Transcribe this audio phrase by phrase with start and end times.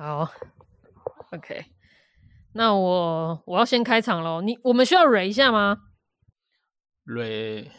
[0.00, 0.26] 好
[1.30, 1.66] ，OK，
[2.54, 4.40] 那我我要先开场喽。
[4.40, 5.76] 你我们需要蕊一下吗？
[7.04, 7.70] 蕊，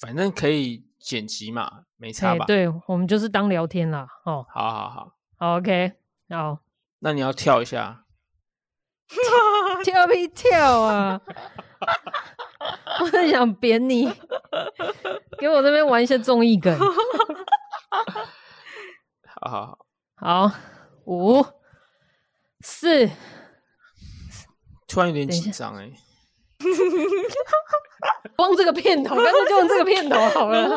[0.00, 2.46] 反正可以剪辑嘛，没差吧？
[2.48, 4.08] 对，我们就是当聊天啦。
[4.24, 5.92] 哦，好好好，好 OK，
[6.30, 6.60] 好。
[7.00, 8.06] 那你要跳一下，
[9.84, 11.20] 跳屁跳啊！
[13.00, 14.10] 我很想扁你，
[15.38, 16.74] 给我这边玩一些综艺梗。
[19.42, 19.78] 好好
[20.16, 20.54] 好，好，
[21.06, 21.44] 五
[22.60, 23.08] 四，
[24.86, 25.90] 突然有点紧张哎。
[28.36, 30.68] 光这个片头，干脆就用这个片头好了。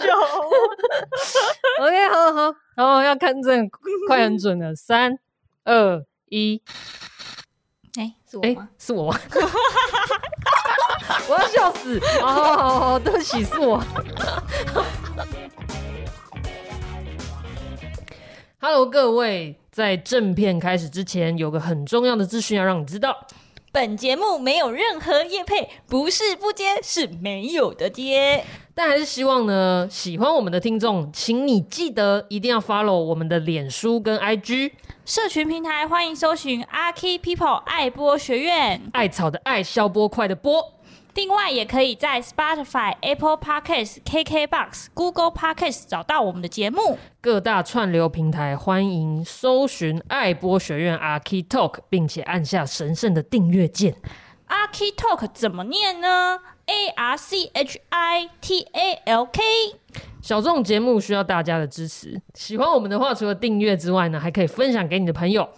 [0.00, 0.10] 久。
[1.84, 3.50] OK，好好，然后要看这
[4.06, 5.18] 快很准了，三
[5.64, 6.62] 二一。
[7.98, 8.68] 哎，是我吗？
[8.78, 9.18] 是我吗？
[11.28, 12.00] 我要笑死！
[12.20, 13.82] 好好好好，对不起，是我。
[18.60, 23.16] Hello，各位，在正片开始之前，有个很重要的资讯要让你知道：
[23.70, 28.44] 本节目没有任何业配，不是不接，是没有的接。
[28.74, 34.72] 但还是希望呢，喜欢我们的听众，请你记得一定要 follow 我们的脸书跟 IG
[35.04, 40.72] 社群平台，欢迎搜寻阿 Key People 爱播学院，艾草的艾，消波快的波。
[41.14, 46.96] 另外，也可以在 Spotify、Apple Podcasts、KKBox、Google Podcasts 找到我们的节目。
[47.20, 53.96] 各大串流平台欢迎搜寻爱播学院 ArchiTalk，并且按下神圣的订阅键。
[54.48, 59.42] ArchiTalk 怎么念呢？A R C H I T A L K。
[60.22, 65.48] 小众节目需要大家的支持，喜欢我们的话，除了订阅之外呢，还可以分享给你的朋友。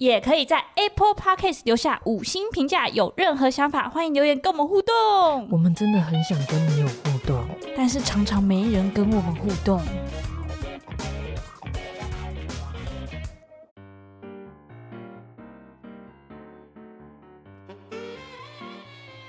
[0.00, 2.88] 也可以在 Apple Podcast 留下五星评价。
[2.88, 4.94] 有任何想法，欢迎留言跟我们互动。
[5.50, 7.44] 我们真的很想跟你有互动，
[7.76, 9.78] 但是常常没人跟我们互动。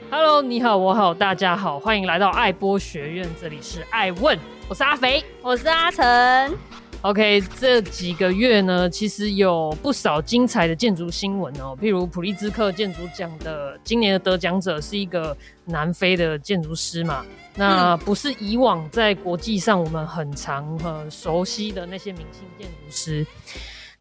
[0.09, 4.39] Hello，你好，我好，大家好，欢迎来到爱播学院，这里是爱问，
[4.69, 6.70] 我是阿肥，我是阿成。
[7.03, 11.75] OK，这几个月呢，其实有不少精彩的建筑新闻哦。
[11.81, 15.35] 譬如普利兹克建筑奖的今年的得奖者是一个
[15.65, 17.25] 南非的建筑师嘛，
[17.55, 23.25] 那不是以往在国际上我们很常很熟悉的那些明星建筑师。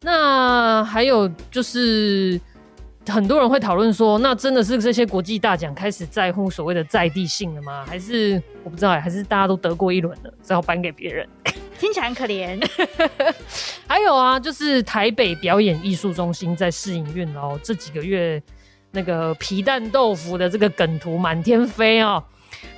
[0.01, 2.39] 那还有就是。
[3.07, 7.83] 很多人会讨论说，那真的是这些国际大奖开始在乎所谓的在地性了吗？
[7.83, 11.27] 还是我不知道，还是大家都得过一轮了，只好颁给别人？
[11.81, 12.63] 听起来很可怜。
[13.87, 18.41] 还有啊，就是台北表演艺术中心在试营运哦，这几个月
[18.91, 22.23] 那个皮蛋豆腐的这个梗图满天飞哦。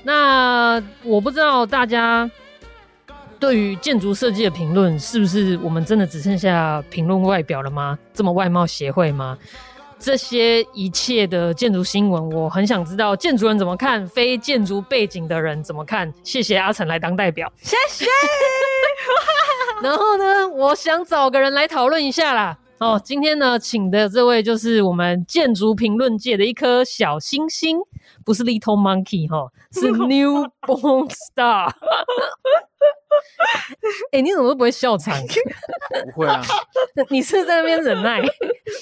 [0.03, 2.29] 那我不知道大家
[3.37, 7.99] 对于建筑设计的评论，是不是我们真的只剩下评论外表了吗？
[8.13, 9.37] 这么外貌协会吗？
[10.03, 16.13] 这些一切的建筑新闻，我很想知道建筑人怎么看，非建筑背景的人怎么看。
[16.25, 18.05] 谢谢阿成来当代表，谢谢。
[19.81, 22.57] 然后呢，我想找个人来讨论一下啦。
[22.79, 27.79] 哦，今天呢，请的这位就是我们建筑评论界的一颗小星星，
[28.25, 31.71] 不是 Little Monkey 哈，是 Newborn Star。
[34.11, 35.15] 哎、欸，你怎么都不会笑场？
[36.13, 36.41] 不会啊，
[37.09, 38.19] 你是，是在那边忍耐，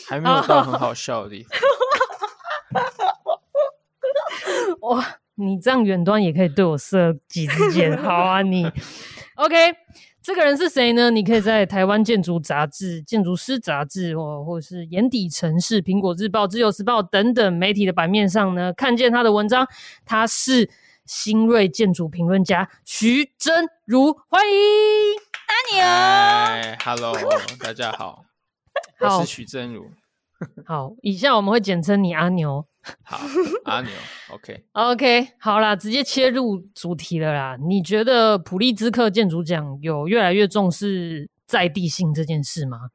[0.08, 1.59] 还没有到很好笑的地方。
[4.90, 5.06] 哇，
[5.36, 8.69] 你这样远端也可以对我射几支箭，好啊你。
[9.36, 9.56] OK，
[10.22, 11.09] 这个人是谁呢？
[11.09, 19.68] 你可以在台湾建筑杂志、建筑师杂志，或或者是眼底城市、苹果日报、自由时报等等媒体的版面上呢，看见他的文章。
[20.06, 20.69] 他是。
[21.03, 24.58] 新锐建筑评论家徐真如，欢迎
[25.48, 25.53] 阿
[26.69, 26.78] 牛。
[26.86, 27.13] Hello，
[27.59, 28.24] 大家，好
[29.01, 29.89] 我是许真如。
[30.66, 32.66] 好，以下我们会简称你阿牛。
[33.06, 33.19] 好，
[33.66, 33.91] 阿牛
[34.31, 35.25] ，OK，OK，、okay.
[35.25, 37.57] okay, 好啦，直接切入主题了啦。
[37.67, 42.89] 你觉得普利兹克建筑奖有越来越重视在地性这件事吗？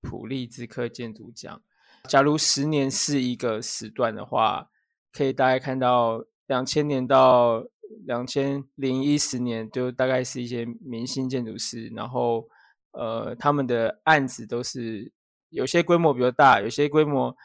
[0.00, 1.62] 普利兹克建筑奖，
[2.08, 4.68] 假如十年是一个时段的话，
[5.12, 6.24] 可以大概看到。
[6.48, 7.64] 两千年到
[8.04, 12.46] 两千零一十年，就大概是一些明星建筑师，然后
[12.92, 15.12] 呃，他们的案子都是
[15.50, 17.36] 有些规模比较大，有些规模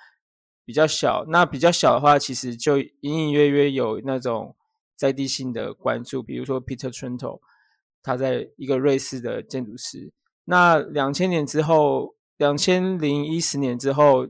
[0.64, 1.26] 比较小。
[1.28, 4.56] 那比较小的话，其实就隐隐约约有那种
[4.96, 7.40] 在地性的关注，比如说 Peter Trento，
[8.02, 10.12] 他在一个瑞士的建筑师。
[10.46, 14.28] 那两千年之后，两千零一十年之后，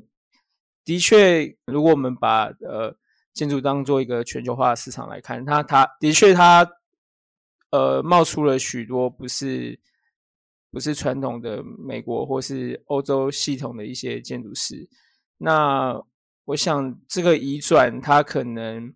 [0.84, 2.96] 的确，如果我们把呃。
[3.34, 6.68] 建筑当做一个全球化市场来看，它它的确它
[7.70, 9.80] 呃冒出了许多不是
[10.72, 14.88] 不是传统的美国或是欧洲系统的一些建筑师。
[15.38, 16.02] 那
[16.46, 18.94] 我想这个移转，它可能，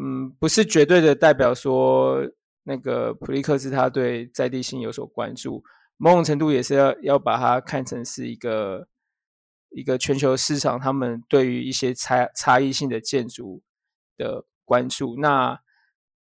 [0.00, 2.20] 嗯，不是绝对的代表说
[2.64, 5.62] 那个普利克斯他对在地性有所关注，
[5.96, 8.88] 某种程度也是要要把它看成是一个
[9.70, 13.62] 一个全球市场，他们对于一些差差异性的建筑
[14.16, 15.16] 的关注。
[15.18, 15.60] 那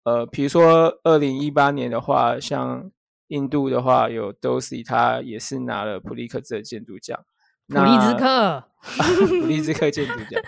[0.04, 2.90] 呃，比如说二零一八年的话，像
[3.34, 7.18] 印度的话，有 Dosi，他也是拿了普利克兹的建筑奖。
[7.66, 8.64] 普利兹克，
[9.40, 10.40] 普利兹克建筑奖。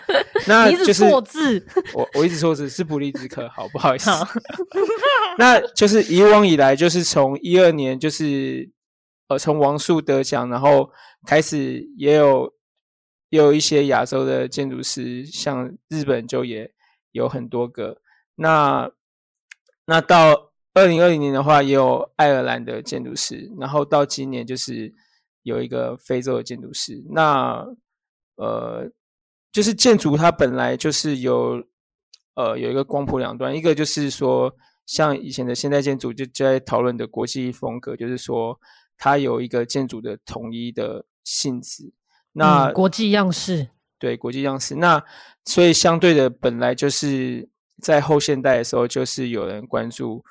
[0.46, 4.10] 那 就是错字，我我一直说是是普利兹克，好不好意思？
[5.38, 8.70] 那就是以往以来，就是从一二年，就是
[9.28, 10.90] 呃，从王树得奖，然后
[11.26, 12.52] 开始也有
[13.30, 16.70] 也有一些亚洲的建筑师，像日本就也
[17.12, 17.98] 有很多个。
[18.34, 18.90] 那
[19.86, 24.92] 那到二零二零年的话，也有爱尔兰的建筑师，然后到今年就是
[25.42, 27.02] 有一个非洲的建筑师。
[27.08, 27.66] 那
[28.34, 28.86] 呃，
[29.50, 31.64] 就是建筑它本来就是有
[32.34, 38.60] 呃有一个光谱两端，一个就是说像以前的现代建筑就在讨论的国际风格，就是说
[38.98, 41.90] 它有一个建筑的统一的性质。
[42.32, 43.66] 那、嗯、国际样式，
[43.98, 44.74] 对国际样式。
[44.74, 45.02] 那
[45.46, 47.48] 所以相对的，本来就是。
[47.82, 50.24] 在后现代的时候，就是有人关注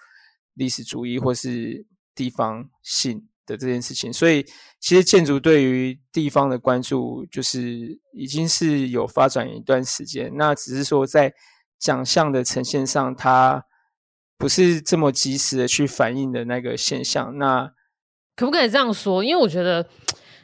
[0.56, 1.86] 历史主义或是
[2.16, 4.44] 地方性的这件事情，所以
[4.80, 10.32] 其实建筑对于地方的关注，就是已经是有发展一段时间。
[10.36, 11.34] 那只是说在
[11.78, 13.64] 奖项的呈现上，它
[14.38, 17.38] 不是这么及时的去反映的那个现象。
[17.38, 17.72] 那
[18.36, 19.24] 可不可以这样说？
[19.24, 19.88] 因为我觉得，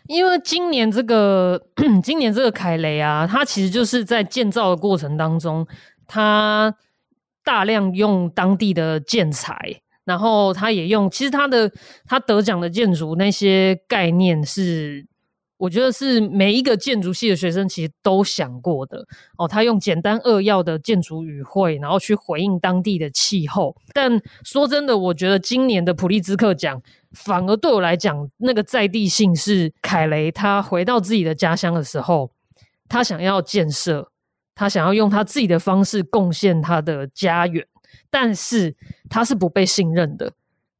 [0.08, 1.68] 因为今年这个
[2.04, 5.66] 今年这个凯雷啊，它其实就是在建造的过程当中，
[6.06, 6.76] 它。
[7.44, 9.82] 大量用当地的建材，
[10.12, 11.72] 然后他也用，其实他的
[12.06, 15.08] 他得奖的建筑那些概念是，
[15.56, 19.06] 我觉得是每一个建筑系的学生其实都想过的
[19.38, 19.48] 哦。
[19.48, 23.74] 他用简单扼要的建筑语汇，然后去回应当地的气候。
[23.94, 26.82] 但说真的，我觉得今年的普利兹克奖
[27.14, 32.32] 反而对我来讲，那个在地性是凯雷他回到自己的家乡的时候，
[32.90, 34.10] 他想要建设。
[34.54, 37.66] 他想要用他自己的方式贡献他的家园，
[38.10, 38.76] 但是
[39.10, 40.34] 他是不被信任的。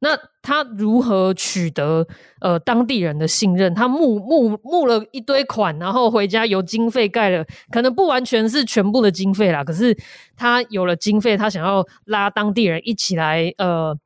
[0.04, 2.04] 那他如何取得
[2.40, 3.72] 呃当地人的信任？
[3.72, 9.62] 他募募募了一堆款，然后回家有经费盖了，可能不完全是全部的经费啦。
[9.62, 9.96] 可是
[10.36, 13.96] 他有了经费，他想要拉当地人一起来呃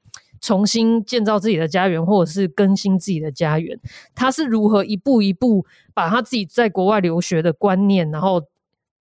[0.42, 3.80] 重新建造自己的家园，或者是更新自己的家园。
[4.14, 5.64] 他是如何一步一步
[5.94, 8.42] 把他自己在国外留学的观念，然后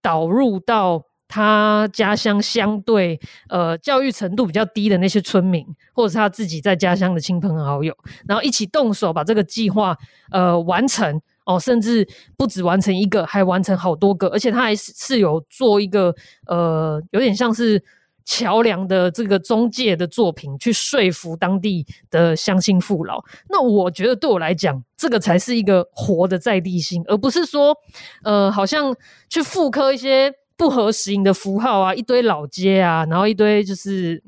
[0.01, 1.03] 导入到
[1.35, 7.93] 他家乡相对呃教育程度比较低的那些村民，或者是他自己在家乡的亲朋好友，
[8.25, 9.97] 然后一起动手把这个计划
[10.31, 16.15] 呃完成哦，甚至不止完成一个，还完成好多个，而且他还是是有做一个
[16.47, 17.83] 呃有点像是。
[18.27, 23.23] 桥梁的这个中介的作品，去说服当地的乡亲父老。
[23.47, 27.77] 那我觉得对我来讲，这个才是一个活的在地性，而不是说，
[28.23, 28.95] 呃，好像
[29.29, 34.21] 去复刻一些不合时宜的符号啊，一堆老街啊，然后一堆就是，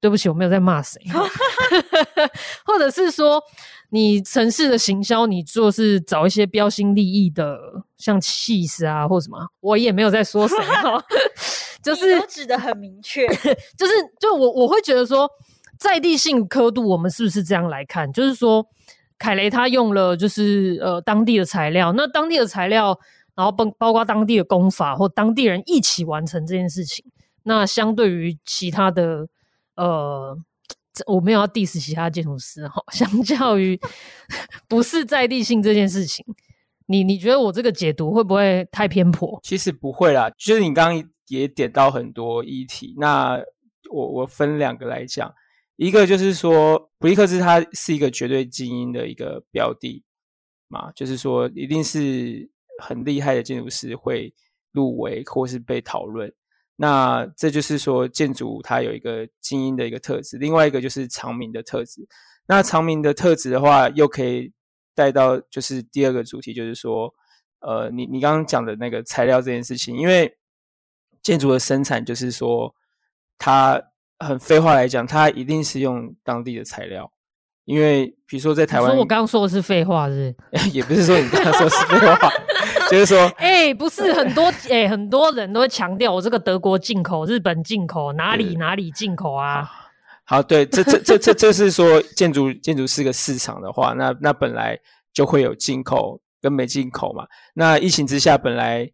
[0.00, 1.00] 对不起，我没有在骂谁，
[2.64, 3.42] 或者是说，
[3.90, 7.58] 你城市的行销，你做是找一些标新立异的，
[7.96, 11.02] 像气势啊，或什么，我也没有在说谁哈。
[11.82, 13.26] 就是指的很明确，
[13.76, 15.28] 就是就我我会觉得说，
[15.78, 18.10] 在地性刻度，我们是不是这样来看？
[18.10, 18.66] 就是说，
[19.18, 22.98] 凯雷他用了就是呃当地的材料，那当地的材料，
[23.34, 27.04] 然后包包括当地的工法或当地人一起完成这件事情。
[27.44, 29.28] 那相对于其他的
[29.76, 30.36] 呃，
[31.06, 33.78] 我没有要 diss 其他建筑师哈，相较于
[34.68, 36.24] 不是在地性这件事情，
[36.86, 39.40] 你你觉得我这个解读会不会太偏颇？
[39.42, 41.10] 其实不会啦，就是你刚刚。
[41.28, 43.42] 也点到很多议题，那
[43.90, 45.32] 我我分两个来讲，
[45.76, 50.04] 一个就是说普利克斯他是一个绝对精英的一个标的
[50.68, 52.50] 嘛，就是说一定是
[52.82, 54.32] 很厉害的建筑师会
[54.72, 56.32] 入围或是被讨论，
[56.76, 62.06] 那这就是说建筑它有一个精英的一个特质，另外一个就是长明的特质，
[62.46, 64.52] 那长明的特质的话，又可以
[64.94, 67.12] 带到就是第二个主题，就是说
[67.60, 70.36] 呃，你你刚刚讲的那个材料这件事情，因为。
[71.22, 72.74] 建筑的生产就是说，
[73.38, 73.82] 它
[74.18, 77.10] 很废话来讲，它一定是用当地的材料，
[77.64, 80.68] 因为比如说在台湾，说我刚刚说的是废话是不是？
[80.76, 82.28] 也不是说你刚刚说是废话，
[82.94, 89.68] 就是说，哎、欸，不是很多 哎、欸，很多人都会强调我这个德国进口、日本进口，哪里哪里进口啊？
[90.24, 94.78] 好，对，这这这这这是说建筑 建筑是个市场的话，那那本来
[95.12, 97.26] 就会有进口跟没进口嘛。
[97.54, 98.88] 那疫情之下，本来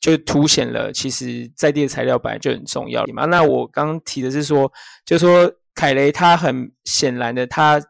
[0.00, 3.26] 就凸显了，其实在地的材料本来就很重要嘛。
[3.26, 4.70] 那我刚刚提的是说，
[5.04, 7.80] 就是说凯雷他很显然的，他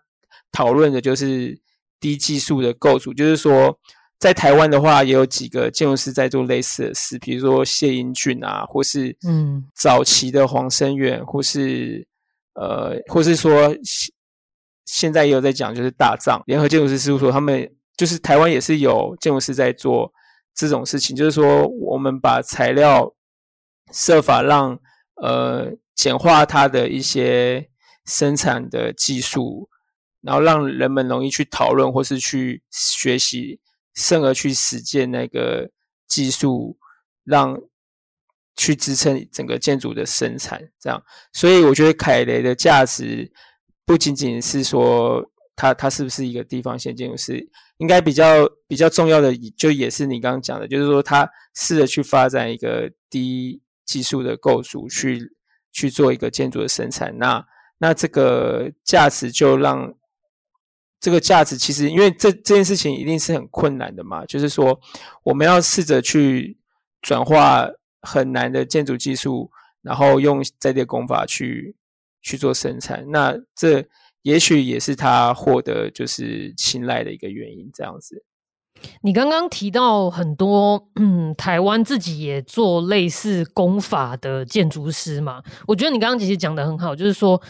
[0.53, 1.59] 讨论的就是
[1.99, 3.79] 低技术的构筑，就是说。
[4.19, 12.07] 在台湾的话，也有几个建筑师在做类似的事，比如说谢英俊啊，或是嗯早期的黄生远，或是
[12.55, 13.77] 呃，或是说
[14.87, 20.11] 现在也有在讲，就是大藏联合建筑师事务所，他们就是台湾也是有建筑师在做
[20.55, 23.15] 这种事情，就是说我们把材料
[23.93, 24.79] 设法让
[25.17, 27.69] 呃简化它的一些
[28.07, 29.69] 生产的技术，
[30.23, 33.61] 然后让人们容易去讨论或是去学习。
[33.97, 35.71] 甚而去实践那个
[36.07, 36.79] 技术，
[37.25, 37.59] 让
[38.55, 41.03] 去支撑整个建筑的生产，这样。
[41.33, 43.33] 所以我觉得凯雷的价值
[43.85, 45.25] 不仅仅是说
[45.57, 47.49] 他他是不是一个地方性建筑师，
[47.79, 55.33] 应该比较比较重要的，就也是你刚刚讲的，就是说他试着去发展一个低技术的构筑，去
[55.73, 57.17] 去做一个建筑的生产。
[57.19, 57.45] 那
[57.79, 59.95] 那这个价值就让。
[60.99, 64.81] 这个价值其实，因为这这件事情一定是很困难的嘛，就是说
[65.23, 66.57] 我们要试着去
[67.03, 67.69] 转化
[68.01, 69.51] 很难的建筑技术，
[69.83, 71.77] 然后用在地工法去
[72.23, 73.05] 去做生产。
[73.11, 73.87] 那这
[74.23, 77.71] 也许也是他获得就是青睐的一个原因。
[77.73, 78.25] 这样子，
[79.03, 87.41] 你刚刚提到很多，嗯，台湾自己也做类似工法的建筑师嘛，我觉得你刚刚其实讲得很好，就是说。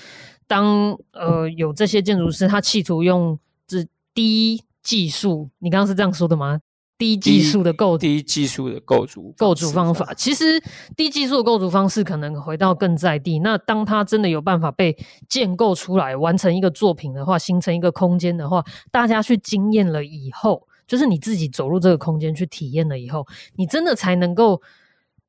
[0.46, 6.60] 当呃有这些建筑师，他企图用这低技术，你刚刚是这样说的吗？
[6.98, 10.58] 低技术的构低技术的构筑构筑方法，其实
[10.96, 13.38] 低技术的构筑方式可能回到更在地。
[13.40, 14.96] 那当他真的有办法被
[15.28, 23.26] 建构出来，完成一个作品的话，形成一个空间的话，大家去经验了以后，就是你自己走入这个空间去体验了以后，
[23.56, 24.62] 你真的才能够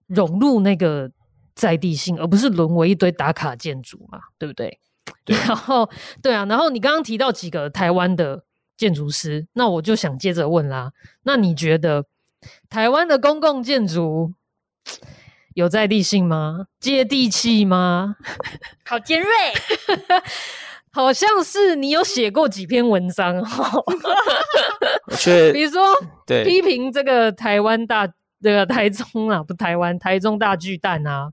[0.05, 1.11] 融入那个
[1.53, 4.79] 在地性，而不是沦为一堆打卡建筑嘛，对不对？
[5.25, 5.89] 对，然后
[6.21, 8.43] 对啊，然后你刚刚提到几个台湾的
[8.75, 10.91] 建筑师，那我就想接着问啦。
[11.23, 12.05] 那你觉得
[12.69, 14.33] 台湾的公共建筑
[15.53, 16.67] 有在地性吗？
[16.79, 18.15] 接地气吗？
[18.85, 19.29] 好尖锐，
[20.91, 23.83] 好像是你有写过几篇文章哦。
[25.07, 25.83] 我觉得，比如说，
[26.25, 28.07] 对，批评这个台湾大
[28.41, 31.31] 这个台中啊，不台湾台中大巨蛋啊，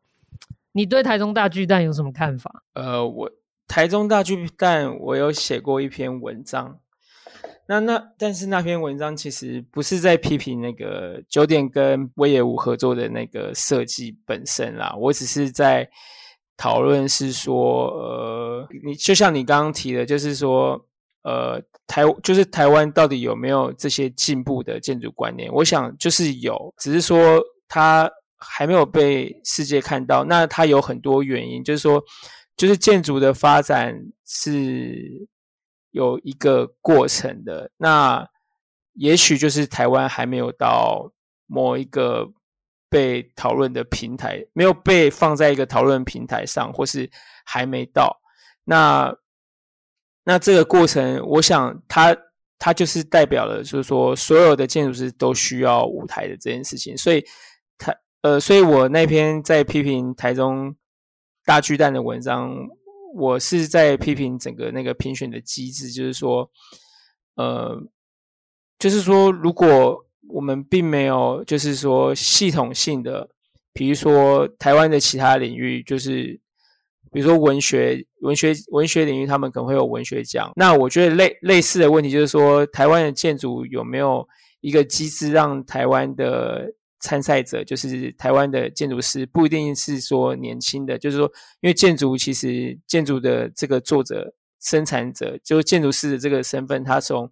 [0.73, 2.62] 你对台中大巨蛋有什么看法？
[2.75, 3.31] 呃，我。
[3.66, 6.78] 台中大巨蛋，我有写过一篇文章。
[7.66, 14.94] 那那，但是那篇文章其实不是在批评那个酒店跟隈研吾合作的那个设计本身啦。
[14.99, 15.88] 我只是在
[16.59, 20.78] 讨论是说，呃，你就像你刚刚提的，就是说，
[21.23, 25.50] 呃，台就是台湾到底有没有这些进步的建筑观念？
[25.50, 30.23] 我想就是有，只是说它还没有被世界看到。
[30.23, 32.04] 那它有很多原因，就是说。
[32.56, 35.26] 就是建筑的发展是
[35.90, 38.28] 有一个过程的，那
[38.92, 41.12] 也许就是台湾还没有到
[41.46, 42.30] 某一个
[42.88, 47.11] 被讨论的平台，没有被放在一个讨论平台上，或是
[47.44, 48.20] 还没到。
[48.62, 49.12] 那
[50.23, 52.16] 那这个过程，我想它
[52.56, 56.96] 它就是代表了，就是说所有的建筑师都需要舞台的这件事情。
[56.96, 57.25] 所以
[57.78, 57.92] 台
[58.23, 60.76] 呃，所以我那篇在批评台中。
[61.44, 62.56] 大巨蛋的文章，
[63.14, 66.50] 我是在批评整个那个评选的机制，就是说，
[67.36, 67.80] 呃，
[68.78, 73.28] 就是说，如果我们并没有，就是说系统性的，
[73.72, 76.40] 比如说台湾的其他领域，就是
[77.12, 80.50] 比如说文学、文学、文学领域，他们可能会有文学奖。
[80.56, 84.26] 那我觉得类类似的问题就是说，台湾的建筑有没有
[84.60, 86.72] 一个机制让台湾的
[87.04, 91.30] 参赛者就是台湾的建筑师，不一定是说年轻的，就是说，
[91.61, 97.30] 因为建筑其实建筑的这个作者、生产者，就是建筑师的这个身份，他从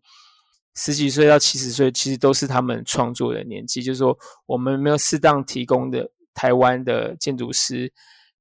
[0.75, 3.83] 十几岁到七十岁，其实都是他们创作的年纪。
[3.83, 4.15] 就是说，
[4.45, 7.91] 我们没有适当提供的台湾的建筑师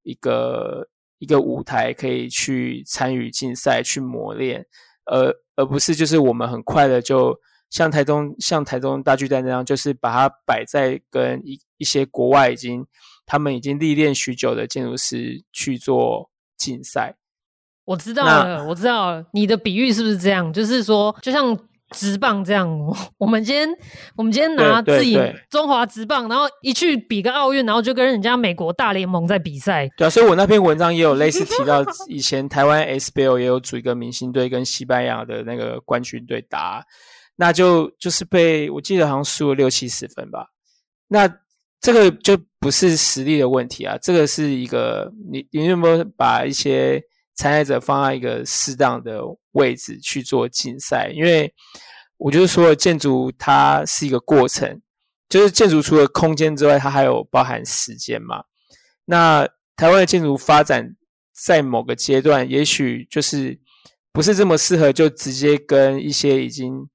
[0.02, 0.86] 一个
[1.18, 4.66] 一个舞台，可以去参与竞赛、去磨练，
[5.06, 7.34] 而而不是就是我们很快的就。
[7.72, 12.86] 像台中，像台中大巨蛋那样，就是把它摆在跟一一些国外已经
[13.24, 17.14] 他们已经历练许久的建筑师去做竞赛。
[17.86, 20.52] 我知道了，我知道了，你的比喻是不是这样？
[20.52, 21.58] 就是说，就像
[21.92, 22.68] 直棒这样，
[23.16, 23.66] 我们今天
[24.16, 29.88] 我们今天拿自己中华直棒，然后一去比个奥运，然后就跟人家美国大联盟在比赛。
[29.96, 36.84] 对啊，所以我那篇文章也有类似提到，以前台湾 SBL 也有组一个明星队跟西班牙的那个冠军队打，
[37.36, 40.48] 那就就是被我记得好像输了六七十分吧。
[41.08, 41.28] 那
[41.80, 47.02] 这个就不是实力的问题啊，这个是一个你你有没有把一些
[47.34, 49.20] 参赛者放在一个适当的
[49.52, 51.10] 位置去做竞赛？
[51.14, 51.52] 因为
[52.18, 54.80] 我就是说，建筑它是一个过程，
[55.28, 58.44] 就是建筑除了空间之外，它还有包含时间嘛。
[59.06, 60.94] 那台湾的建筑发展
[61.34, 63.58] 在某个阶段，也许就是
[64.12, 66.88] 不是这么适合，就直接跟一些已经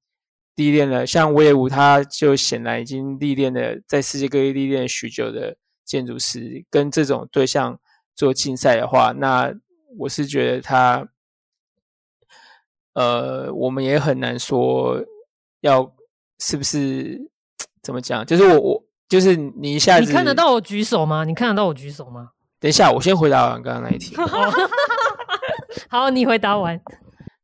[0.57, 7.79] 历练了，像威武，他就显然已经历练了，在世界各地历练了许久的建筑师，跟这种对象
[8.15, 9.53] 做竞赛的话，那
[9.99, 11.07] 我是觉得他，
[12.93, 14.99] 呃，我们也很难说
[15.61, 15.93] 要
[16.39, 17.29] 是不是
[17.83, 21.23] 怎么讲，就是我我就是你一下子，你看得到我举手吗？
[21.23, 22.31] 你看得到我举手吗？
[22.59, 24.15] 等一下，我先回答完刚刚那一题。
[25.87, 26.81] 好，你回答完，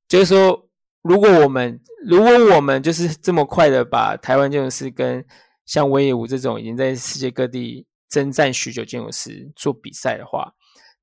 [0.08, 0.68] 就是说。
[1.04, 5.24] 如果我们如果我们就是这么快的把台湾建筑师跟
[5.66, 10.54] 像威野武这种已经在世界各地征战许久建筑师做比赛的话，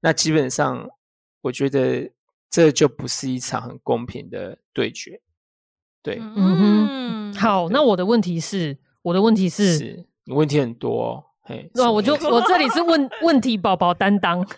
[0.00, 0.88] 那基本上
[1.42, 2.10] 我觉得
[2.50, 5.20] 这就不是一场很公平的对决。
[6.02, 14.42] 对，嗯哼，好，那我的问题是，我的问题是，是你问题很多哦，嘿，那我就我这里是问问题宝宝担当。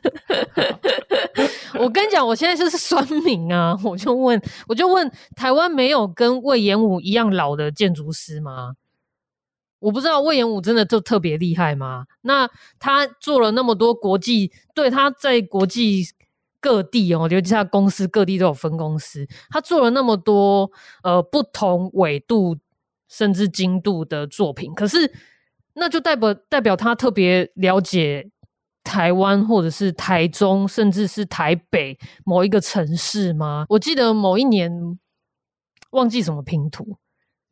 [1.81, 3.79] 我跟你讲，我现在就是酸民啊！
[3.85, 8.75] 我就问，我就问，台湾没有跟魏延武一样老的建筑师吗？
[9.79, 12.07] 我不知道魏延武真的就特别厉害吗？
[12.21, 12.49] 那
[12.79, 16.05] 他做了那么多国际，对，他在国际
[16.61, 20.71] 各地哦，尤其他公司各地都有分公司，他做了那么多
[21.03, 22.57] 呃不同纬度
[23.09, 25.13] 甚至精度的作品，可是
[25.75, 28.31] 那就代表代表他特别了解。
[28.85, 33.65] 台湾或者是台中，甚至是台北某一个城市吗？
[33.69, 34.99] 我记得某一年
[35.91, 36.97] 忘记什么拼图，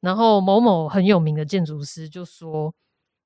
[0.00, 2.75] 然后某某很有名的建筑师就说：“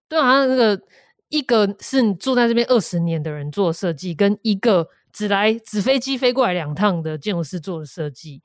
[0.08, 0.80] 对啊，那个
[1.28, 8.42] 一个是你住在这边二十年的人做设计，跟一个只来纸飞机飞过来两趟的建筑师做的设计，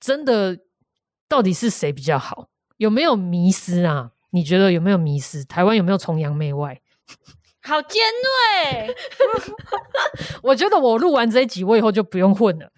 [0.00, 0.58] 真的
[1.28, 2.48] 到底是谁比较好？
[2.76, 4.10] 有没有迷思啊？
[4.30, 5.44] 你觉得有没有迷思？
[5.44, 6.80] 台湾有没有崇洋媚外？”
[7.66, 8.02] 好尖
[8.84, 8.94] 锐！
[10.42, 12.70] 我觉得我录完这一集，我以后就不用混了。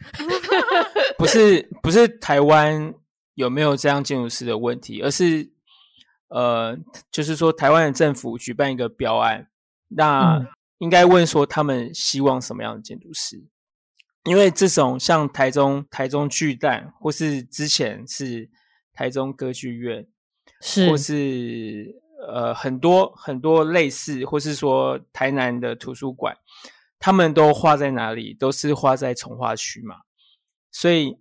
[1.18, 2.94] 不是不是台湾
[3.34, 5.50] 有没有这样建筑师的问题，而是
[6.28, 6.78] 呃，
[7.10, 9.48] 就是说台湾的政府举办一个标案，
[9.88, 10.46] 那
[10.78, 13.44] 应该问说他们希望什么样的建筑师？
[14.22, 18.48] 因为这种像台中台中巨蛋，或是之前是
[18.92, 20.06] 台中歌剧院，
[20.60, 22.05] 是或是。
[22.26, 26.36] 呃，很多很多类似，或是说台南的图书馆，
[26.98, 28.34] 他们都画在哪里？
[28.34, 29.96] 都是画在从化区嘛。
[30.72, 31.16] 所以，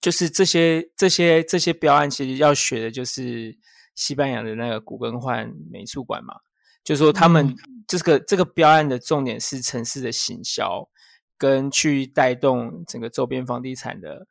[0.00, 3.56] 就是这些这些这些标案，其实要学的就是
[3.94, 6.34] 西班牙的那个古根换美术馆嘛。
[6.82, 7.54] 就是说，他们
[7.86, 10.88] 这个、嗯、这个标案的重点是城市的行销，
[11.36, 14.26] 跟去带动整个周边房地产的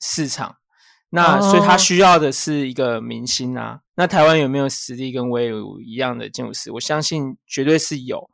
[0.00, 0.56] 市场。
[1.10, 3.80] 那所以他需要的是一个明星啊。
[4.00, 6.72] 那台湾有没有实力跟威武一样的建筑师？
[6.72, 8.30] 我相信绝对是有。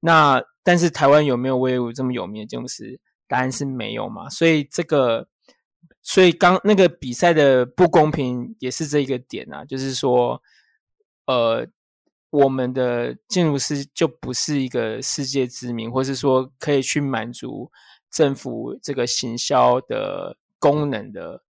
[0.00, 2.98] 那但是台湾有没有威武这么有名的建筑师？
[3.28, 4.30] 答案是没有嘛。
[4.30, 5.28] 所以这个，
[6.00, 10.40] 所以刚那个比赛的不公平也是这一个点啊，就是说，
[11.26, 11.66] 呃，
[12.30, 17.70] 我们的建筑师就不是一个世界知名，或是说可以去满足
[18.10, 21.42] 政府这个行销的功能的。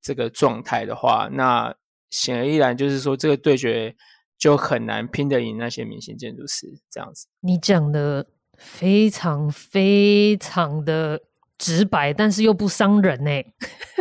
[0.00, 1.74] 这个状态的话，那
[2.10, 3.94] 显而易然就是说，这个对决
[4.38, 7.26] 就很难拼得赢那些明星建筑师这样子。
[7.40, 11.20] 你讲的非常非常的
[11.58, 13.30] 直白，但是又不伤人呢。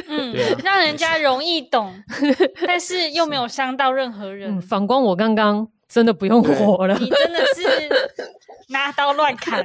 [0.07, 1.93] 嗯， 啊、让人家容易懂，
[2.65, 4.57] 但是又没有伤到任何人。
[4.57, 7.89] 嗯、反观我刚刚真的不用火了，你真的是
[8.69, 9.63] 拿刀乱砍。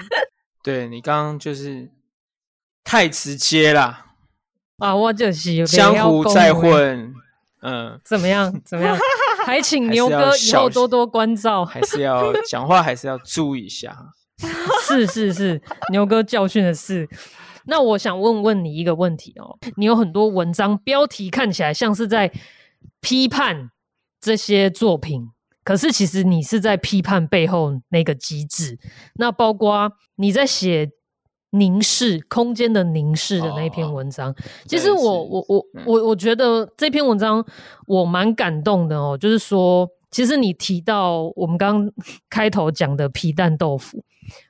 [0.63, 1.91] 对，你刚刚就是
[2.83, 4.07] 太直接了。
[4.79, 7.15] 啊，我就是江湖再混，
[7.63, 8.53] 嗯，怎么样？
[8.65, 8.97] 怎么样？
[9.45, 13.97] 还请牛哥以后多多关照，还是要 讲话，还是要注意一下。
[14.87, 17.09] 是是是，牛哥教训的是。
[17.65, 22.33] 那我想问问你一个问题哦，你有很多文章标题看起来像是在
[23.01, 23.71] 批判
[24.21, 25.29] 这些作品，
[25.63, 28.79] 可是其实你是在批判背后那个机制。
[29.15, 30.91] 那包括你在写
[31.55, 34.31] 凝视空间的凝视的那篇文章。
[34.31, 34.37] 哦、
[34.67, 37.45] 其实我我我我我觉得这篇文章
[37.87, 41.93] 我蛮感动的哦，就是说，其实你提到我们刚刚
[42.31, 44.03] 开头讲的皮蛋豆腐，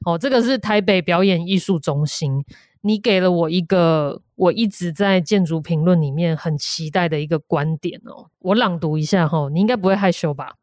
[0.07, 2.45] 哦，这个是台北表演艺术中心，
[2.83, 10.55] 你给了我一个我一直在建筑评论里面很期待的一个观点哦，我朗读一下哈、哦，你应该不会害羞吧？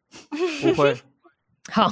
[0.62, 0.95] 不会。
[1.69, 1.91] 好。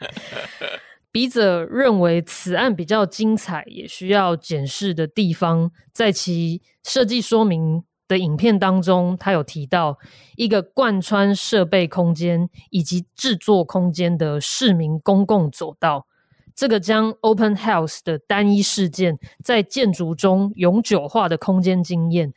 [1.14, 9.96] 笔者认为此案比较精彩，也需要检视的地方，在其设计说明的影片当中，他有提到
[10.34, 16.08] 一个贯穿设备空间以及制作空间的市民公共走道。
[16.52, 22.34] 这个将 Open House 的单一事件在建筑中永久化的空间经验，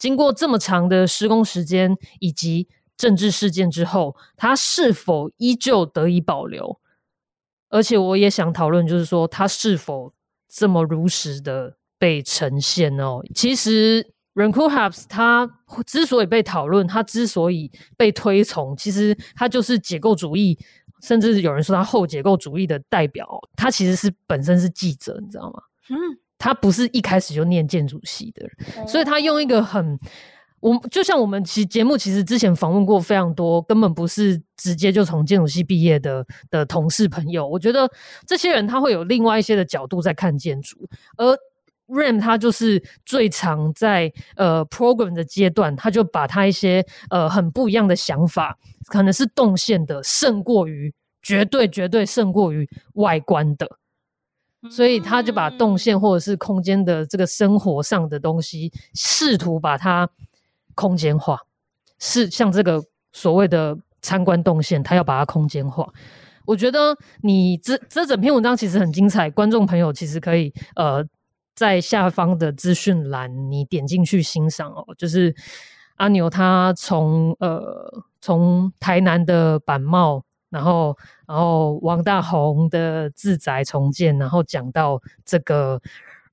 [0.00, 6.80] 经过这么长的施工时间以及政治事件之后，它是否依旧得以保留？
[7.68, 10.12] 而且我也想讨论，就是说他是否
[10.48, 13.20] 这么如实的被呈现哦？
[13.34, 15.48] 其实，Rancoulabs 他
[15.86, 20.58] 之所以被讨论，他之所以被推崇，其实他就是解构主义，
[21.02, 23.26] 甚至有人说他后解构主义的代表。
[23.56, 25.60] 他其实是本身是记者，你知道吗？
[25.90, 25.96] 嗯，
[26.38, 29.98] 他不是一开始就念建筑系的人，所以他用一个很。
[30.66, 37.46] 我就像我们其节目其实之前访问过非常多，根本不是直接就从建筑系毕业的的同事朋友。
[37.46, 37.88] 我觉得
[38.26, 40.76] 这些人他会有另外一些的角度在看建筑，
[41.16, 41.38] 而
[41.86, 53.68] Rem 他就是最常在呃 program 的阶段，他就把他一些呃很不一样的想法，可能是动线的胜过于绝对绝对胜过于外观的，
[54.68, 60.10] 所以他就把动线或者是空间的这个生活上的东西，试图把它。
[60.76, 61.40] 空间化
[61.98, 62.80] 是像这个
[63.12, 65.88] 所谓的参观动线，他要把它空间化。
[66.44, 71.04] 我觉得你这这整篇文章其实很精彩，观众朋友其实可以呃
[71.56, 74.84] 在下方的资讯栏你点进去欣赏哦。
[74.96, 75.34] 就是
[75.96, 85.80] 阿牛他从呃从台南的板帽，然后然后王大閎的自宅重建，然后讲到这个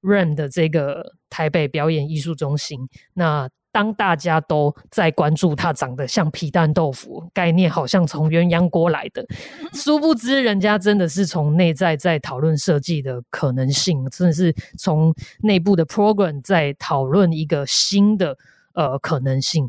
[0.01, 3.49] REN 的这个台北表演艺术中心那。
[3.73, 9.25] 当大家都在关注它长得像皮蛋豆腐，概念好像从鸳鸯锅来的，
[9.73, 18.37] 殊不知人家真的是从内在在讨论设计的可能性，真的是从内部的 program 在讨论一个新的
[18.75, 19.67] 呃可能性。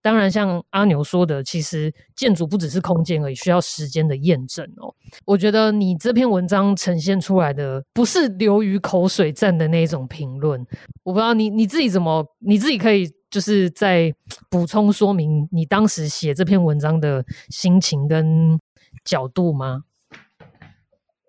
[0.00, 4.92] 当然，像阿牛说的，其实建筑不只是空间而已，需要时间的验证哦。
[5.24, 10.66] 我觉得你这篇文章呈现出来的不是流于口水战的那种评论，
[11.04, 14.14] 我不知道你你自己怎么，你自己可以就是在
[14.48, 18.60] 补充说明你当时写这篇文章的心情跟
[19.04, 19.82] 角度吗？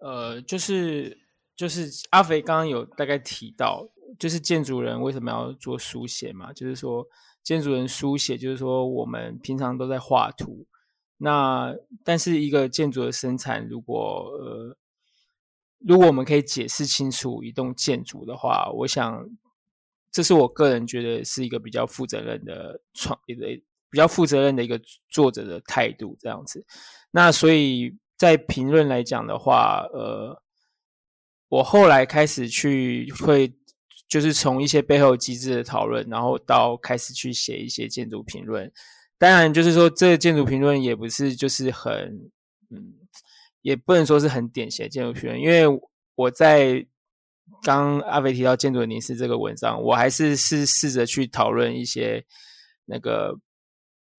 [0.01, 1.17] 呃，就是
[1.55, 3.89] 就是阿肥刚刚有大概提到，
[4.19, 7.07] 就是建筑人为什么要做书写嘛，就是说。
[7.43, 10.65] 建筑人书写，就是说我们平常都在画图。
[11.17, 14.77] 那但是一个建筑的生产，如果呃，
[15.79, 19.29] 如果我们可以解释清楚一栋建筑的话，我想
[20.13, 23.47] 这是我个人觉得是一个比较负责任的创业的
[23.89, 26.65] 比较负责任的一个作者的态度这样子。
[27.11, 30.41] 那所以在评论来讲的话，呃，
[31.49, 33.53] 我后来开始去会。
[34.09, 38.71] 就是从一些背后机制的讨论，然后到开始去写一些建筑评论。
[39.17, 42.29] 当然，就是说这个建筑评论也不是就是很，
[42.69, 42.93] 嗯，
[43.63, 45.41] 也不能说是很典型的建筑评论。
[45.41, 45.63] 因为
[46.13, 46.85] 我在
[47.63, 52.23] 刚阿飞提到建筑的凝视这个文章，我还是试试着去讨论一些
[52.85, 53.39] 那个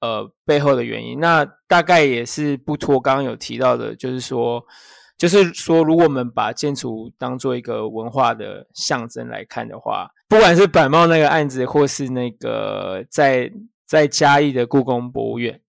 [0.01, 1.21] 呃背后的原因。
[1.21, 4.65] 那大概也是不脱刚刚有提到的，就是说。
[5.17, 13.51] 就是说，如果我们把建筑当做一个文化的象征来看的话，不管是板茂那个案子，或是那个在
[13.87, 15.63] 在嘉义的故宫博物院，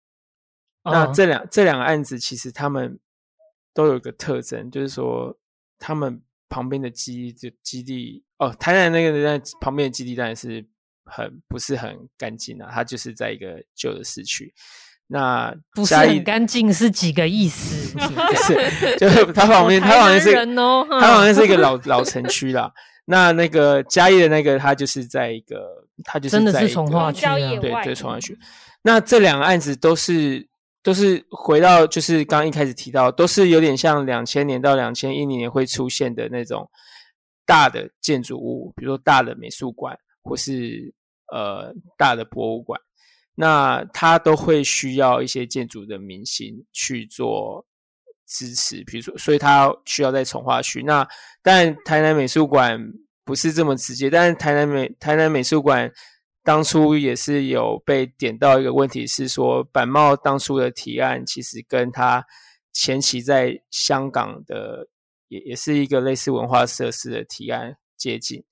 [0.86, 2.98] 那这两这两个案子其实他们
[3.74, 5.38] 都有一个特征，就是说
[5.78, 10.66] 他们旁边的基地基地哦，台南那个在旁边的基地当然是
[11.06, 14.54] 很不是很干净啊，它就是在一个旧的市区。
[15.08, 17.98] 那不是很干净是几个意思？
[18.48, 22.72] 是就是 它旁边，它好像是人哦，它旁边是一个老 老城区啦。
[23.06, 27.26] 那那个嘉义的那个，它就是在一个，它就是在一个重划区，
[27.60, 28.38] 对对，从化区。
[28.82, 30.48] 那这两个案子都是
[30.84, 36.70] 都是回到，就是刚一开始提到，都是有点像两千年到两千一零年会出现的那种
[37.46, 40.94] 大的建筑物，比如说大的美术馆或是
[41.32, 42.80] 呃大的博物馆。
[43.36, 47.66] 那它都会需要一些建筑的明星去做
[48.28, 50.84] 支持，比如说，所以他需要在重化区。
[50.84, 51.08] 那
[51.42, 52.80] 但台南美术馆
[53.26, 55.92] 不是这么直接，但是台南美台南美术馆
[56.44, 62.26] 当初也是有被点到一个问题，是说板茂当初的提案其实跟他
[62.72, 64.88] 前期在香港的
[65.30, 68.44] 也也是一个类似文化设施的提案接近。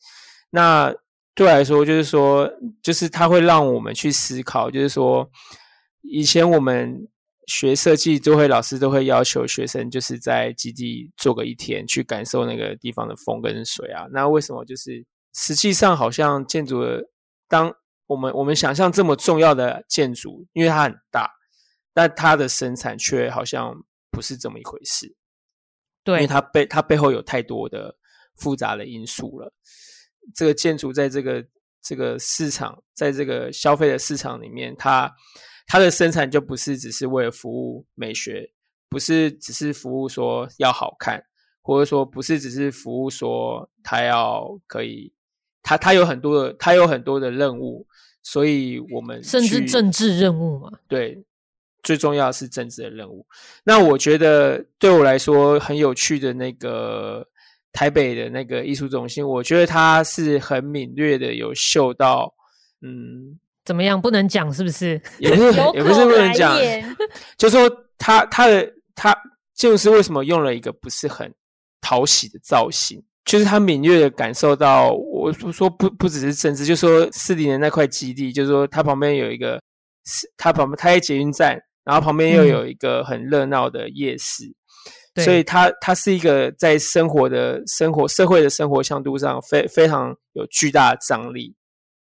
[0.50, 0.96] 那
[1.36, 2.50] 对我来说，就是说，
[2.82, 5.30] 就是它会让我们去思考，就是说，
[6.02, 7.08] 以前我们。
[7.48, 14.06] 学设计都会，老师都会要求学生就是在基地做个一天，去感受那个地方的风跟水啊。
[14.14, 17.04] 那为什么就是实际上好像建筑的，
[17.52, 17.72] 当
[18.08, 21.30] 我们我们想象这么重要的建筑，因为它很大，
[21.94, 23.76] 但它的生产却好像
[24.10, 25.14] 不是这么一回事。
[26.04, 27.96] 对，因为它背它背后有太多的
[28.38, 29.54] 复杂的因素了。
[30.34, 31.46] 这个建筑在这个
[31.82, 35.14] 这个市场，在这个消费的市场里面，它。
[35.68, 38.52] 它的生产就不是只是为了服务美学，
[38.90, 41.24] 不是只是服务说要好看，
[41.62, 45.14] 或者说不是只是服务说它要可以，
[45.64, 47.86] 它它有很多的，他有很多的任务，
[48.24, 51.24] 所以我们甚至政治任务嘛，对，
[51.84, 53.26] 最重要的是政治的任务。
[53.64, 57.26] 那我觉得对我来说很有趣的那个
[57.72, 62.34] 台北的那个艺术中心，我觉得他是很敏锐的有嗅到，
[62.82, 63.40] 嗯。
[63.64, 64.02] 怎么样？
[64.02, 65.00] 不能讲是不是？
[65.20, 66.58] 也不是，也不是不能讲。
[67.38, 67.70] 就说
[68.00, 69.16] 他他的他
[69.54, 71.32] 建筑师为什么用了一个不是很
[71.80, 73.00] 讨喜的造型？
[73.24, 79.62] 就是他敏锐的感受到，我说不不只是政治，就说四零的那块基地，就是说它旁边有一个，
[80.38, 84.46] 它旁边它在捷运站，然后旁边又有一个很热闹的夜市，
[85.14, 91.56] 嗯、所以它它是一个在生活的生活社会的生活向度上非非常有巨大的张力。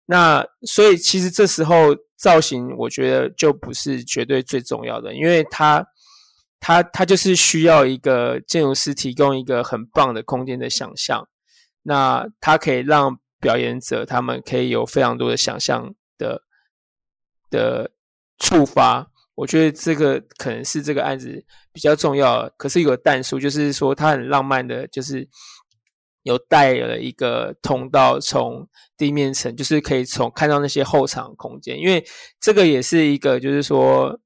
[0.05, 5.85] 那所以其实这时候造型，我觉得就不是绝对最重要的，因为它
[6.61, 11.27] 它它就是需要一个建筑师提供一个很棒的空间的想象，
[11.83, 16.43] 那它可以让表演者他们可以有非常多的想象的
[17.49, 17.91] 的
[18.39, 19.11] 触发。
[19.35, 21.43] 我觉得这个可能是这个案子
[21.73, 25.27] 比较重要，可是有个但数，就是说它很浪漫的，就是。
[26.23, 32.05] 有带了一个通道，从地面层，就是可以从看到那些后场空间，因为
[32.39, 34.19] 这个也是一个，就是说，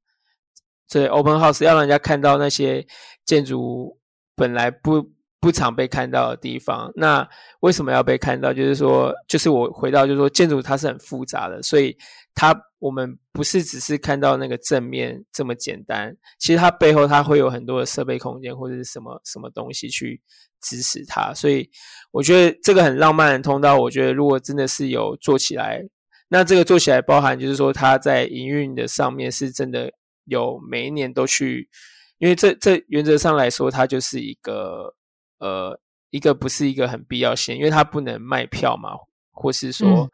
[0.87, 2.85] 所以 open house 要让人家看到那些
[3.25, 3.97] 建筑
[4.35, 6.91] 本来不不常被看到的地方。
[6.95, 7.27] 那
[7.59, 8.53] 为什么要被看到？
[8.53, 11.95] 就是说，就是我回到，就是说，建筑它是很复杂的，所以
[12.33, 20.21] 它我们不是只是看到那个正面这么简单，其实它背后它会有很多的设备空间或者是什么什么东西去。
[20.61, 21.69] 支持他，所以
[22.09, 23.77] 我觉得这个很浪漫的通道。
[23.77, 25.79] 我觉得如果真的是有做起来，
[26.27, 29.91] 那这个做起来包含就是说它在营运的上面是真的
[30.25, 31.69] 有每一年都去，
[32.17, 34.93] 因为这这原则上来说，它就是一个
[35.39, 38.91] 呃一个不是一个很必要性，因为它不能卖票嘛，
[39.31, 40.11] 或是说、嗯、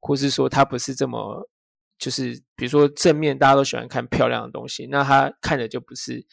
[0.00, 1.48] 或是说它不是这么
[1.98, 6.24] 就是比如说正面大家都喜欢看漂亮的东西，那他看的就不是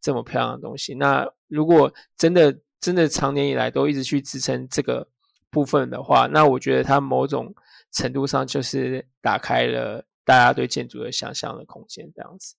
[0.00, 0.94] 这么漂亮的东西。
[0.94, 5.08] 那如果真的真的长年以来都一直去支撑这个
[5.48, 7.54] 部分的话，那我觉得它某种
[7.92, 12.54] 程度上就是打开了大家对建筑的想象的空间，这样子。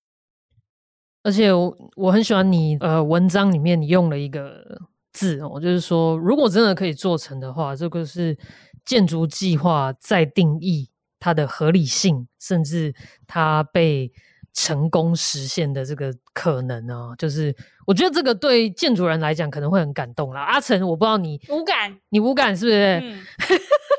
[1.25, 4.63] 而且我我很喜欢你呃文章里面你用了一个
[5.11, 8.37] 字哦，就是说如果真的可以做成的话，这个是
[8.85, 12.93] 建筑计划再定义它的合理性，甚至
[13.27, 14.11] 它被。
[14.57, 17.53] 成功实现的这个可能呢、啊，就是
[17.85, 20.39] 我觉得这个对建筑人来讲可能会很感动啦。
[20.43, 22.77] 阿成，我不知道你无感，你无感是不是？
[23.03, 23.21] 嗯、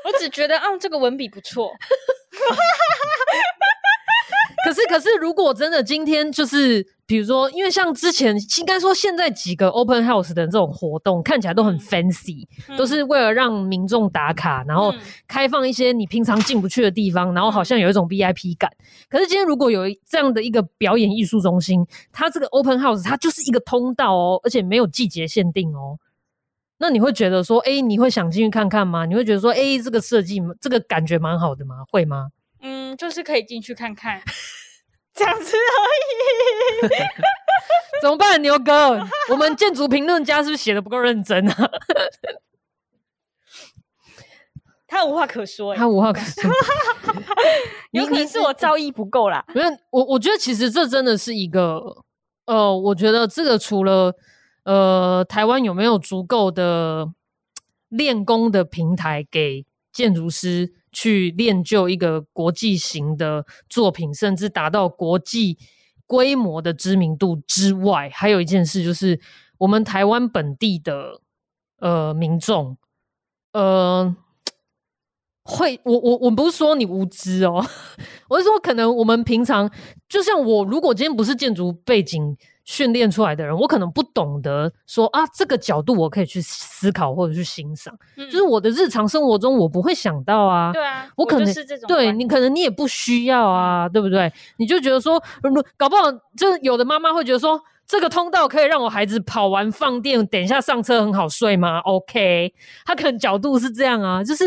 [0.03, 1.71] 我只觉得，嗯，这个文笔不错。
[4.65, 14.93] 可是，可是，如果真的今天就是，比如说，因为像之前应该说现在几个 open house 的这种活动看起来都很 fancy，、嗯、都是为了让民众打卡，然后
[15.25, 18.69] 开放一些你平常进不去的地方，然后好像有一种 VIP 感。
[19.09, 25.97] 可是今天如果有这样的一个表演艺术中心，它这个 open house 它就是一个通道哦，而且没有季节限定哦，
[26.77, 29.05] 那你会觉得说，哎，你会想进去看看吗？
[29.05, 31.85] 你会觉得说，哎，这个设计这个感觉蛮好的吗？
[31.89, 32.27] 会吗？
[32.61, 34.21] 嗯，就是可以进去看看，
[35.17, 36.89] 这样子而已。
[38.01, 38.99] 怎么办，牛哥？
[39.31, 41.55] 我们建筑评论家是不是写的不够认真啊？
[44.87, 46.49] 他无话可说，他无话可说。
[47.91, 49.43] 有可能是我造诣不够啦。
[49.53, 51.81] 没有我我觉得其实这真的是一个，
[52.45, 54.13] 呃，我觉得这个除了
[54.63, 57.07] 呃，台湾有没有足够的
[57.89, 60.73] 练功的平台给建筑师？
[60.99, 65.55] 去练就一个国际型的作品，甚至达到国际
[66.07, 69.19] 规模的知名度之外，还有一件事就是
[69.59, 71.21] 我们台湾本地的
[71.77, 72.75] 呃民众，
[73.53, 74.15] 呃，
[75.43, 77.63] 会我我我不是说你无知哦，
[78.29, 79.71] 我是说可能我们平常
[80.09, 82.35] 就像我，如果今天不是建筑背景。
[82.67, 90.73] 训练出来的人，我可能不懂得说啊，这个角度我可以去思考或者去欣赏，嗯、就是我的日常生活中我不会想到啊。
[90.73, 94.31] 对啊，我可能是这种，对你可能你也不需要啊，对不对？
[94.57, 95.17] 你就觉得说，
[95.77, 102.53] 搞不好就是有的妈妈会觉得说，这个通道可以让我孩子跑完放电，等一下上车很好睡吗？OK，
[102.85, 104.43] 他可能角度是这样啊，就是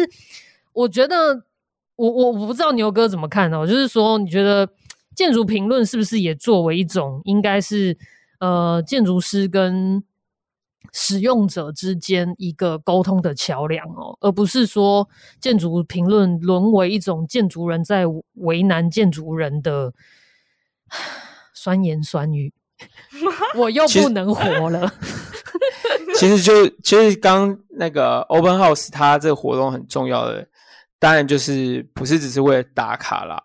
[0.75, 1.43] 我觉得
[1.97, 4.69] 我我我不知道牛哥怎么看哦，就是说你觉得。
[5.21, 7.95] 建筑评论是不是也作为一种，应该是
[8.39, 10.03] 呃建筑师跟
[10.95, 15.07] 使用者之间一个沟通的桥梁哦，而不是说
[15.39, 18.07] 建筑评论沦为一种建筑人在
[18.37, 19.93] 为难建筑人的
[21.53, 22.51] 酸言酸语，
[23.55, 24.91] 我又不能活了。
[26.15, 30.49] 其实 就其实刚那个 Open House，它这个活动很重要的，
[30.99, 33.43] 当然就是不是只是为了打卡啦，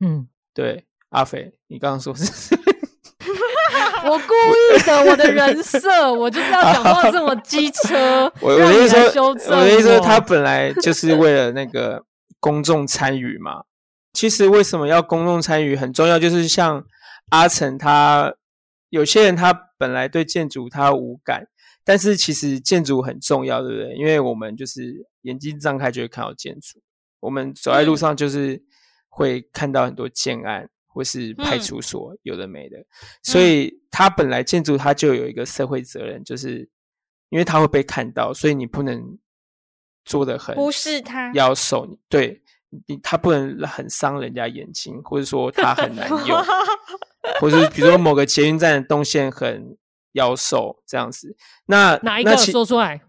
[0.00, 0.28] 嗯。
[0.54, 2.54] 对，阿肥，你刚刚说是，
[4.06, 8.32] 我故意的，我的人设，我就是要讲话这么机车。
[8.40, 12.04] 我我的意思说，我的意思说，他本来就是为了那个
[12.38, 13.64] 公众参与嘛。
[14.12, 16.84] 其实为什么要公众参与很重要，就是像
[17.30, 18.32] 阿成他，
[18.90, 21.48] 有些人他本来对建筑他无感，
[21.84, 23.96] 但是其实建筑很重要，对不对？
[23.96, 26.78] 因为我们就是眼睛张开就会看到建筑，
[27.18, 28.62] 我们走在路上就是。
[29.16, 32.84] 会看到很多建案或是派出所，嗯、有的没的，
[33.22, 36.68] 所以他本来建筑他就有一个社会责任，就是
[37.28, 39.16] 因为他会被看到，所以你不能
[40.04, 42.42] 做的很，不是他要守你，对
[42.88, 46.36] 你他不能很伤人家眼睛，或者说他很难用，
[47.40, 49.78] 或者是比如说某个捷运站的动线很
[50.12, 53.00] 妖兽这样子，那哪一个说出来？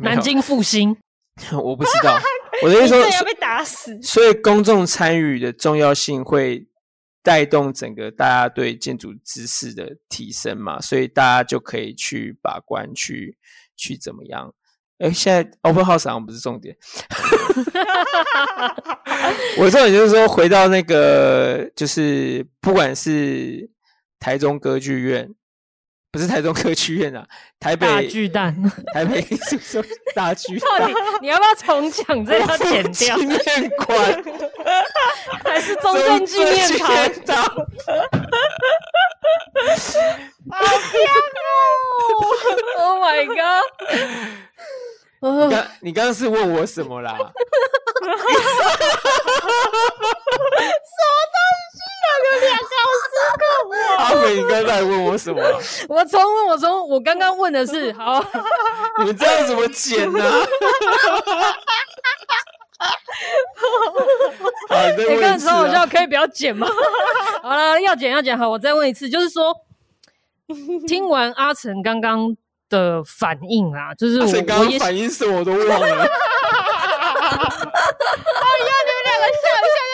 [0.00, 0.96] 南京复兴。
[1.52, 2.18] 我不知道，
[2.62, 4.00] 我的意思说要被打死。
[4.02, 6.66] 所以公众参与的重要性会
[7.22, 13.36] 带动整个大家对建筑知识的提升嘛，所以大家就可以去把关，去
[13.76, 14.54] 去怎么样？
[14.98, 16.76] 哎，现在 Open House 好像不是重点。
[19.58, 23.68] 我重点就是说，回到那个，就是不管是
[24.18, 25.34] 台中歌剧院。
[26.16, 27.22] 不是台中科剧院啊，
[27.60, 28.56] 台北大巨蛋，
[28.94, 32.24] 台北是说大巨蛋，你要不要重讲？
[32.24, 33.16] 这要剪掉。
[33.18, 34.24] 纪念馆
[35.44, 36.96] 还是中正纪念堂？
[40.48, 40.96] 好香
[41.42, 41.48] 哦
[42.78, 43.64] ！Oh my god！
[45.20, 47.12] 你刚你刚刚是问我什么啦？
[47.20, 47.32] 什么
[51.34, 51.65] 东西？
[51.65, 51.65] 有
[52.22, 52.66] 两个
[53.02, 53.08] 失
[53.40, 53.44] 控！
[53.98, 55.40] 阿肥，你刚才问我什么？
[55.88, 58.24] 我重问，我重，我刚刚问的是， 好，
[58.98, 60.18] 你们这样怎么剪呢？
[65.08, 66.68] 你刚才说我叫可以不要剪吗？
[67.42, 68.36] 好了，要剪要剪。
[68.38, 69.54] 好，我再问一次，就是说，
[70.86, 72.36] 听完阿成刚刚
[72.68, 75.66] 的反应啊，就是我刚刚反应什么我都忘了。
[75.68, 76.08] 哎呀，
[78.86, 79.85] 你们两个笑一下就变成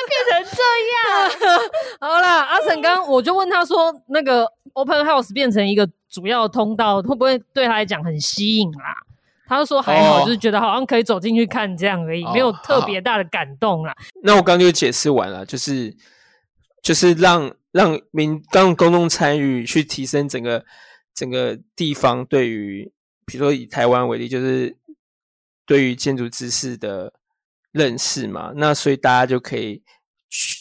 [0.62, 1.61] 这样。
[2.01, 8.96] 好啦，阿成刚我就问他说，那个 Open House 变成一个主要通道，会不会对他来讲很吸引啦？
[9.46, 13.94] 他就说还好，哦、就是觉得好像可以走进去看这样而已，哦、没有特别大的感动啦。
[14.22, 15.94] 那我刚就解释完了，就是
[16.83, 20.64] 就是让让民让公众参与，去提升整个
[21.14, 22.90] 整个地方对于，
[23.27, 24.75] 比如说以台湾为例，就是
[25.66, 27.12] 对于建筑知识的
[27.72, 28.53] 认识嘛。
[28.57, 29.83] 那所以大家就可以。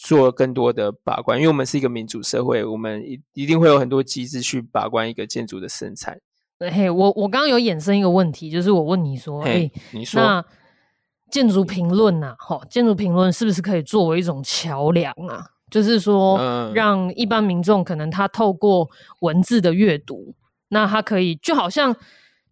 [0.03, 6.19] 做更多的把关，因为我们是一个民主社会，我们一一定会有很多机制去把关一个建筑的生产。
[6.60, 10.45] 嘿，我我刚刚有衍生一个问题，就是我问你说，哎，你说，那
[11.29, 15.45] 建筑评论呐，哈，建筑评论是不是可以作为一种桥梁啊？
[15.69, 18.89] 就是说，嗯，让一般民众可能他透过
[19.21, 20.36] 文字的阅读，
[20.67, 21.95] 那他可以就好像。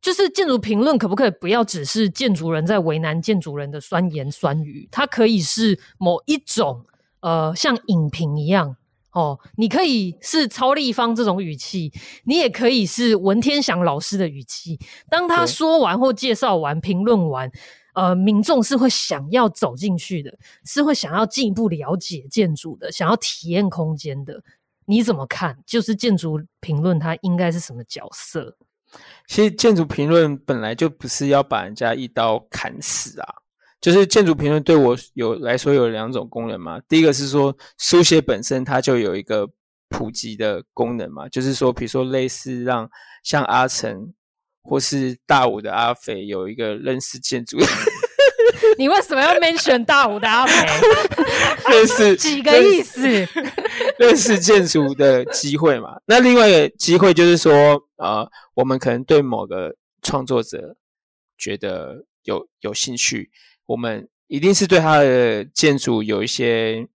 [0.01, 4.87] 就是建筑评论可不可以不要只是建筑人在为难建筑人的酸言酸语？
[4.89, 6.85] 它可以是某一种
[7.21, 8.75] 呃，像影评一样
[9.11, 9.39] 哦。
[9.57, 11.91] 你可以是超立方这种语气，
[12.25, 14.79] 你也可以是文天祥老师的语气。
[15.09, 17.51] 当他说完或介绍完、评论完，
[17.93, 24.41] 呃，民众是会想要走进去的，是会想要进一步了解建筑的，想要体验空间的。
[24.85, 25.57] 你怎么看？
[25.67, 28.57] 就是建筑评论它应该是什么角色？
[29.27, 33.35] 其实建筑评论本来就不是要把人家一刀砍死啊，
[33.81, 36.79] 就是建筑评论对我有来说有两种功能嘛。
[36.87, 39.47] 第一个是说书写本身它就有一个
[39.89, 42.89] 普及的功能嘛，就是说，比如说类似让
[43.23, 44.13] 像阿成
[44.61, 47.57] 或是大五的阿肥有一个认识建筑。
[48.77, 50.67] 你为什么要 mention 大五的阿肥？
[51.71, 53.01] 认识 几个意思？
[53.97, 55.99] 认识建筑的机会嘛。
[56.05, 60.75] 那另外一个机会就是说，呃，我们可能对某个创作者
[61.37, 63.29] 觉得有有兴趣，
[63.69, 66.87] 我们一定是对他的建筑有一些。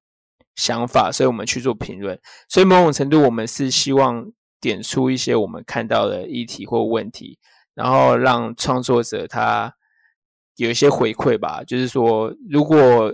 [0.56, 2.16] 想法，所以我们去做评论。
[2.48, 4.24] 所以某种程度，我们是希望
[4.60, 7.36] 点出一些我们看到的议题或问题，
[7.74, 9.74] 然后让创作者他
[10.54, 11.64] 有一些回馈吧。
[11.66, 13.12] 就是说，如果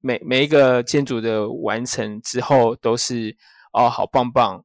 [0.00, 3.36] 每每一个建筑的完成之后都是
[3.74, 4.64] 哦，好棒棒，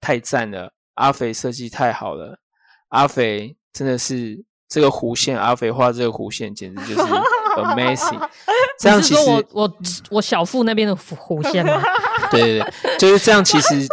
[0.00, 2.40] 太赞了，阿肥设计太好了，
[2.88, 7.12] 阿肥真的是这个弧线，阿肥画这个弧线简直就是
[7.62, 8.28] amazing。
[8.80, 9.76] 这样其实我我
[10.10, 11.82] 我小腹那边的弧线吗？
[12.30, 13.44] 对对对，就是这样。
[13.44, 13.86] 其实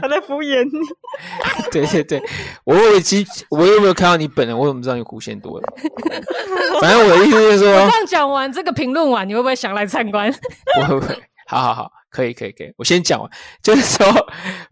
[0.00, 0.78] 他在敷衍你。
[1.70, 2.22] 对对对，
[2.64, 4.56] 我有其我有没有看到你本人？
[4.56, 5.66] 我怎么知道你弧线多了？
[6.80, 10.32] 反正我的意思就是说， 我这样讲完这个评论完，你会不会想来参观？
[10.80, 11.14] 我会不会，
[11.46, 12.72] 好好好，可以可以可以。
[12.76, 13.30] 我先讲完，
[13.62, 14.06] 就是说，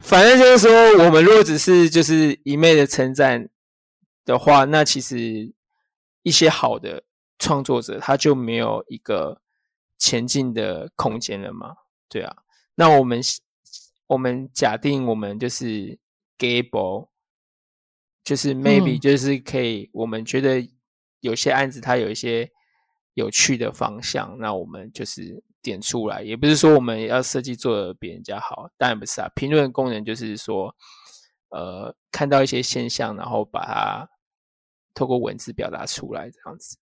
[0.00, 3.48] 反正就是说，我们如果只是就是一昧的称赞
[4.24, 5.52] 的话，那其实
[6.22, 7.02] 一些好的。
[7.39, 9.41] 创作者他就没有一个
[9.99, 11.76] 前进的空间了嘛？
[12.09, 12.36] 对啊，
[12.74, 13.20] 那我们
[14.07, 15.99] 我们假定我们就是
[16.39, 17.09] gable，
[18.24, 20.68] 就是 maybe 就是可以，嗯、我们觉得
[21.20, 22.51] 有些案子它有一些
[23.14, 29.28] 有趣的方向，那我们就是点出来，也不是说我们要设计做的比人家好，当然不是啊。
[29.34, 30.74] 评论功能就是说，
[31.51, 34.09] 呃，看到一些现象，然后把它
[34.95, 36.78] 透过文字表达出来，这样子。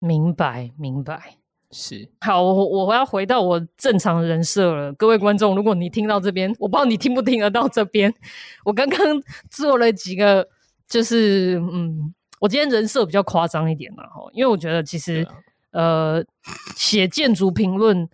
[0.00, 1.36] 明白，明白，
[1.70, 4.92] 是好，我我要回到我正常人设了。
[4.94, 8.12] 各位观众，如果你听到这边，我不知道你听不听得到这边。
[8.64, 8.98] 我刚刚
[9.50, 10.46] 做了几个，
[10.88, 15.26] 就是嗯，我今天人设比较夸张一点嘛，哈，因为我觉得其实、
[15.72, 16.24] 啊、呃，
[16.76, 18.08] 写建筑评论，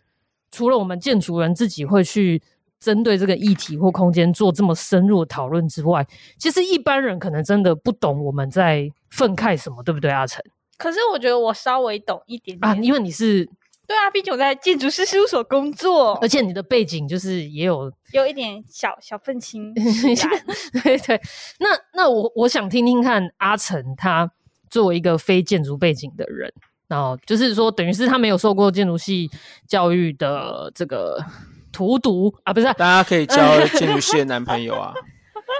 [0.50, 2.42] 除了我们建筑人自己会去
[2.80, 6.06] 针对这个议题或空间做这么深入的讨论之外，
[6.38, 10.42] 其实一般人可能真的不懂我们在愤慨什么，对不对，阿成？
[10.76, 13.48] 可是我觉得我稍微懂一点点啊，因为你是
[13.86, 19.72] 对啊，毕竟我在建筑师事务所工作，而且你的背景就是也有有一点小小愤青，
[20.82, 21.20] 对对。
[21.58, 24.30] 那那我我想听听看阿成他
[24.70, 26.50] 作为一个非建筑背景的人，
[26.88, 29.30] 然后就是说等于是他没有受过建筑系
[29.68, 31.22] 教育的这个
[31.70, 32.64] 荼毒啊，不是？
[32.72, 34.94] 大家可以交建筑系的男朋友啊。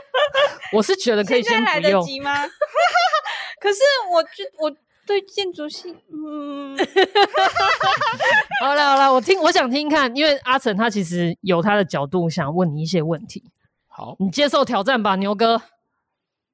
[0.73, 2.33] 我是觉得可以先不用，现在来得及吗？
[3.61, 4.75] 可是我就我。
[5.07, 6.77] 对建筑系，嗯，
[8.61, 13.45] 好了好了，我听我想听看，因为阿成他其实有他的角度，想问你一些问题。
[13.87, 15.63] 好，你接受挑战吧，牛哥。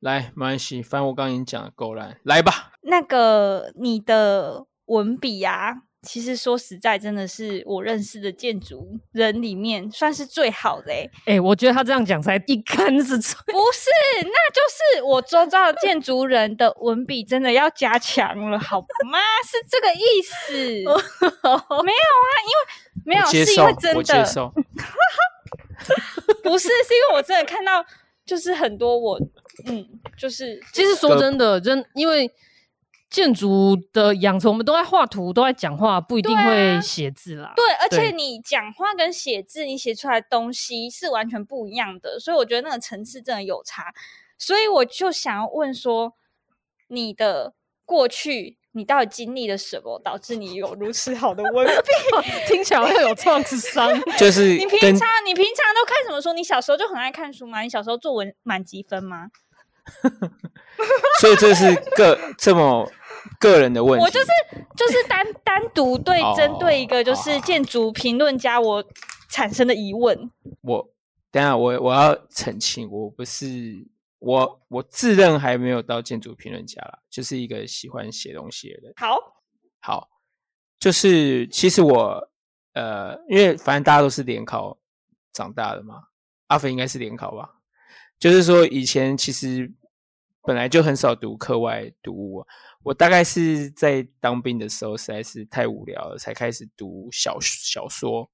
[0.00, 2.72] 来，没关系，反正我刚刚已经讲了够了，来吧。
[2.82, 5.82] 那个你的文笔呀。
[6.02, 11.10] 其实说实在，真的是我认识的建筑人里面算是最好的哎、欸。
[11.26, 13.38] 哎、欸，我觉得他这样讲才一竿子错。
[13.46, 13.90] 不是，
[14.24, 14.62] 那就
[14.96, 18.80] 是我周遭的建筑人的文笔真的要加强了，好
[19.10, 19.18] 吗？
[19.46, 20.54] 是这个意思。
[20.54, 20.90] 没有
[21.50, 22.64] 啊，因为
[23.04, 24.00] 没有，是因为真的。
[26.42, 27.84] 不是，是因为我真的看到，
[28.24, 29.20] 就是很多我，
[29.66, 29.86] 嗯，
[30.16, 32.30] 就是其实说真的，真因为。
[33.10, 37.52] 建筑的养成，我们都在画图，都在讲话，不一定会写字啦。
[37.56, 43.92] 对，而且你讲话跟写字，你写出来的东西是完全不一样的，所以我觉得那个层次真的有差。
[44.38, 46.14] 所以我就想要问说，
[46.86, 47.52] 你的
[47.84, 52.30] 过去，你到底经历了什么，导致你有如此好的文笔？
[52.46, 53.90] 听起来会有创伤。
[54.16, 56.32] 就是你平常，你平常都看什么书？
[56.32, 57.62] 你小时候就很爱看书吗？
[57.62, 59.26] 你小时候作文满级分吗？
[61.20, 62.88] 所以这是个这么。
[63.40, 64.26] 个人的问题，我就是
[64.76, 68.84] 就是单单独对针对一个就是建筑评论家，我
[69.30, 70.30] 产生的疑问。
[70.60, 70.88] 我
[71.32, 73.84] 等下我我要澄清，我不是
[74.18, 78.92] 我我自认还没有到建筑评论家啦，就是一个喜欢写东西的人。
[78.96, 79.18] 好，
[79.80, 80.08] 好，
[80.78, 82.30] 就是其实我
[82.74, 84.78] 呃，因为反正大家都是联考
[85.32, 85.94] 长大的嘛，
[86.48, 87.48] 阿肥应该是联考吧？
[88.18, 89.72] 就是说以前其实
[90.42, 92.46] 本来就很少读课外读物。
[92.82, 98.30] 我大概是在当兵的时候，实在是太无聊了，才开始读小小说。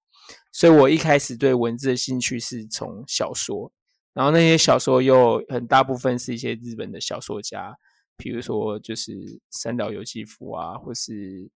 [0.53, 3.71] 所以我一开始对文字的兴趣是从小说，
[4.13, 7.77] 然后那些小说又很大部分是一些日本的小说家，
[8.17, 9.13] 比如说就是
[9.51, 11.49] 三岛由纪夫啊，或是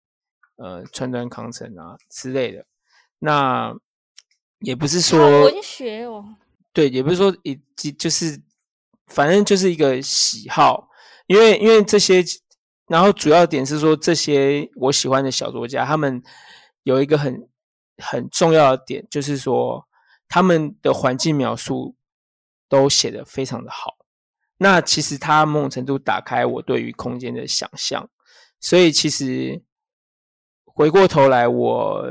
[0.58, 2.66] 呃川端康成啊之类的。
[3.20, 3.76] 那
[4.60, 6.36] 也不是说文学哦，
[6.74, 8.40] 对，也不是说以及就是，
[9.10, 10.88] 反正就是一个喜好，
[11.28, 12.24] 因为因为这些，
[12.88, 16.22] 然后主要点是说这些我喜欢的小说家，他们
[16.84, 17.50] 有一个很
[17.98, 19.86] 很重要的点，就是说
[20.28, 21.96] 他们的环境描述
[22.68, 23.98] 都写得非常的好。
[24.58, 28.10] 那其实他某种程度打开我对于空间的想象，
[28.60, 29.62] 所以其实
[30.66, 32.06] 回过头来我。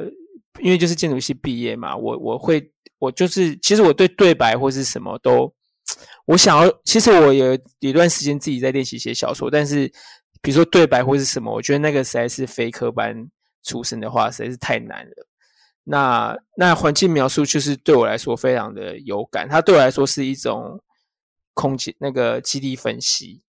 [0.60, 5.54] 因为就是建筑系毕业嘛，我我会我就是其实我对对白或是什么都，
[6.26, 9.86] 我想要其实我有一段时间自己在练习写小说，但是
[10.40, 13.28] 比如说对白或是什么，我觉得那个实在是非科班
[13.62, 15.26] 出身的话实在是太难了。
[15.84, 20.80] 那那环境描述就是对我来说非常的有感，它对我来说是一种
[21.54, 23.42] 空间那个基地分析，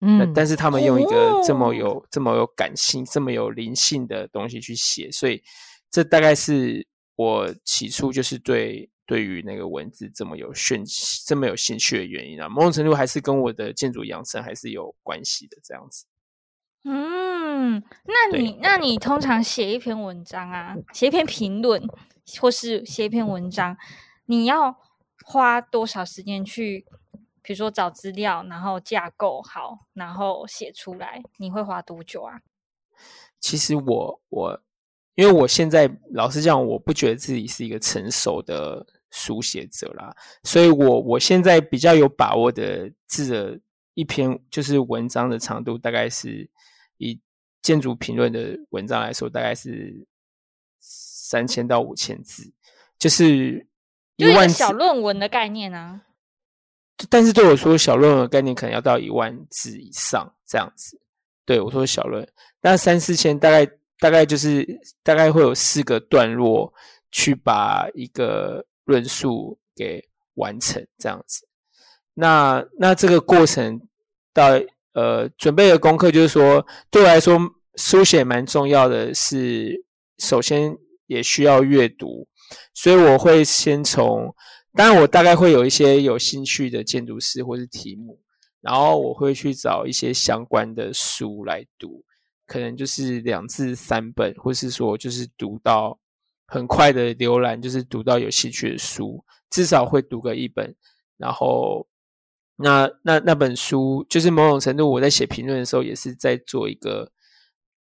[0.00, 5.42] 嗯，但是他们用一个这么有、哦、这么有感性、这么有灵性的东西去写，所以。
[5.88, 6.84] 这大概是
[7.14, 10.84] 我起初就是对对于那个文字这么有兴
[11.24, 16.06] 这么有兴趣的原因啊，某种程度还是跟我的建筑养成还是有关系的这样子。
[16.82, 21.82] 嗯，那你那你通常写一篇文章啊，写一篇评论
[22.40, 23.76] 或是写一篇文章，
[24.26, 24.76] 你要
[25.24, 26.84] 花多少时间去，
[27.42, 32.40] 比如说找资料，然后架构好，然后写出来，你会花多久啊？
[33.40, 34.62] 其实我我。
[35.16, 43.60] 因为我现在老实讲，我不觉得自己是一个成熟的书写者啦，所以我我现在比较有把握的字的
[43.94, 46.48] 一篇就是文章的长度，大概是
[46.98, 47.18] 以
[47.62, 50.06] 建筑评论的文章来说，大概是
[50.80, 52.52] 三千到五千字，
[52.98, 53.66] 就是
[54.16, 56.02] 一万，小论文的概念啊。
[57.08, 61.00] 但是对我说，小论文的概念可能要到一万字以上这样子。
[61.44, 62.26] 对我说小论，
[62.60, 63.66] 那三四千大概。
[63.98, 66.70] 大概就是大概会有四个段落
[67.10, 70.02] 去把一个论述给
[70.34, 71.46] 完成这样子。
[72.14, 73.78] 那那这个过程
[74.32, 74.58] 到
[74.94, 77.38] 呃准备的功课就是说，对我来说
[77.74, 79.84] 书写蛮重要的是，
[80.18, 80.74] 首先
[81.06, 82.26] 也需要阅读，
[82.72, 84.34] 所以我会先从，
[84.72, 88.18] 当然我大概会有一些有兴趣的建筑师或是题目，
[88.62, 92.02] 然后我会去找一些相关的书来读。
[92.46, 95.98] 可能就是两至三本，或是说就是读到
[96.46, 100.74] 很快的浏览，就是读到有兴趣的书，至少会读个一本。
[101.16, 101.86] 然后
[102.56, 107.12] 那那那本书，就是某种程度我在写评论的时候，也是在做一个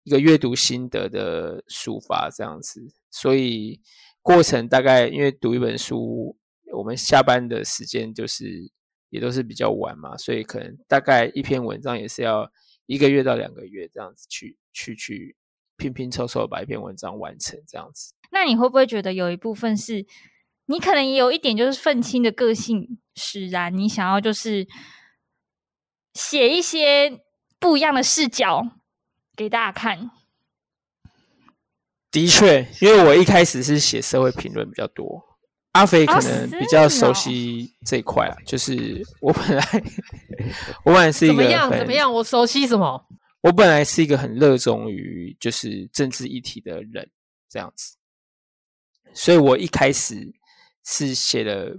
[0.04, 2.80] 一个阅读心得的抒发这样子。
[3.10, 3.80] 所以
[4.22, 6.36] 过程大概因为读一本书，
[6.72, 8.70] 我们下班的时间就是
[9.10, 12.50] 也都是比较晚嘛，所以可能大概一篇文章也是要。
[12.86, 15.36] 一个月到两个月这样子去去去
[15.82, 18.14] 拼拼凑凑把一篇文章完成这样子。
[18.30, 20.06] 那你会不会觉得有一部分是
[20.66, 24.66] 你可能也有一点就是愤青的个性使然，你想要就是
[26.14, 27.20] 写一些
[27.58, 28.62] 不一样的视角
[29.36, 30.10] 给大家看？
[32.10, 35.20] 的确，因为我一开始是写社会评论比较多。
[35.72, 39.64] 阿肥可能比较熟悉这一块啊，就是我本来
[40.84, 43.06] 我本来是一个怎么样怎么样，我熟悉什么？
[43.42, 47.10] 我本来是一个很热衷于就是政治议题的人，
[47.48, 47.96] 这样子，
[49.12, 50.32] 所以我一开始
[50.84, 51.76] 是写了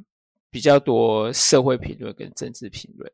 [0.52, 3.12] 比较多社会评论跟政治评论。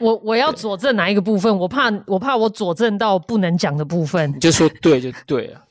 [0.00, 1.56] 我我要佐证哪一个部分？
[1.56, 5.66] 我怕我怕我佐证到不能讲的部分，你就说对就对了，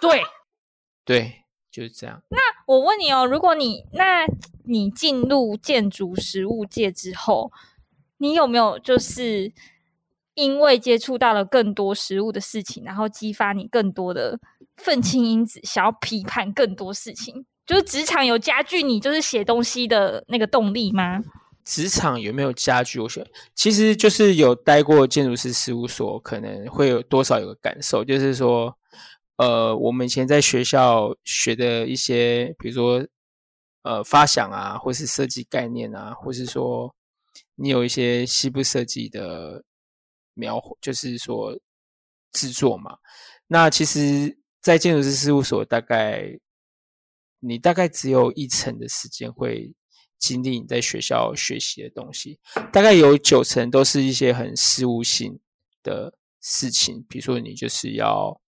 [0.00, 0.20] 对
[1.04, 1.42] 对。
[1.68, 2.22] 就是这样。
[2.30, 4.24] 那我问你哦，如果你那
[4.64, 7.52] 你进入建筑实务界之后，
[8.16, 9.52] 你有没有就是
[10.36, 14.38] 因为接触到了更多实物的事情，然后激发你更多的
[14.76, 17.44] 愤青因子，想要批判更多事情？
[17.66, 21.20] 就是职场有加剧你就是写东西的那个动力吗？
[21.64, 23.00] 职场有没有加剧？
[23.00, 23.26] 我觉
[23.56, 28.72] 其实就是有待过建筑师事务所，可能会有多少有个感受，就是说。
[29.38, 33.06] 呃，我们以前在学校学的一些，比如说，
[33.82, 36.94] 呃，发想啊，或是设计概念啊，或是说，
[37.54, 39.62] 你有一些西部设计的
[40.36, 41.58] 描绘，就是说
[42.30, 42.96] 制作嘛。
[43.48, 46.38] 那其实，在建筑师事务所，大概
[47.40, 49.74] 你大概只有一成的时间会
[50.18, 52.38] 经历你在学校学习的东西，
[52.72, 55.36] 大概有九成都是一些很事务性
[55.82, 58.40] 的事情，比如说你就是要。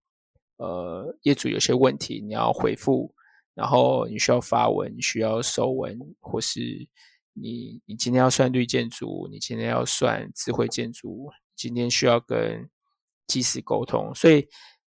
[0.60, 3.14] 呃，业主有些问题你要回复，
[3.54, 6.58] 然后你需要发文，你需要收文，或是
[7.32, 12.68] 你你今天要算绿建筑，你今天要算智慧建筑，今天需要跟
[13.26, 14.46] 技师沟通，所以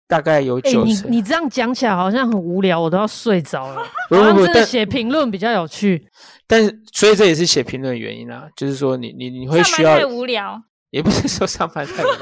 [0.09, 0.95] 大概有九成。
[0.95, 3.87] 欸、你你这样讲起来好像很无聊，我都要睡着了。
[4.09, 6.09] 不不不，但写评论比较有趣。
[6.47, 10.61] 但是，所以这也是写评论的原因啊，就是说你你你会需要太无聊，
[10.91, 12.19] 也不是说上班太无聊。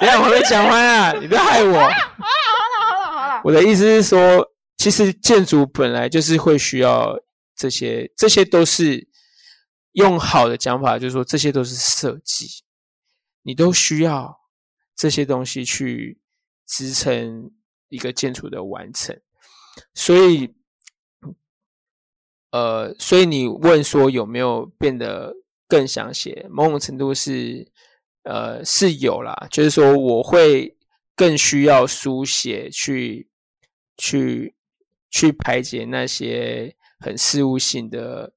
[0.00, 1.72] 等下我还没讲完啊，你不要害我。
[1.72, 3.40] 好了好了好了好了。
[3.44, 7.18] 我的意思是说，其实建筑本来就是会需要
[7.56, 9.06] 这些，这些都是
[9.92, 12.46] 用好的讲法，就是说这些都是设计，
[13.42, 14.40] 你都需要
[14.94, 16.20] 这些东西去
[16.66, 17.50] 支撑
[17.88, 19.20] 一个建筑的完成，
[19.94, 20.54] 所以。
[22.52, 25.36] 呃，所以你问说有没有变得
[25.68, 26.48] 更想写？
[26.50, 27.70] 某种程度是，
[28.24, 29.46] 呃，是有啦。
[29.52, 30.76] 就是说，我会
[31.14, 33.30] 更需要书写去，
[33.96, 34.56] 去，
[35.12, 38.32] 去排解那些很事务性的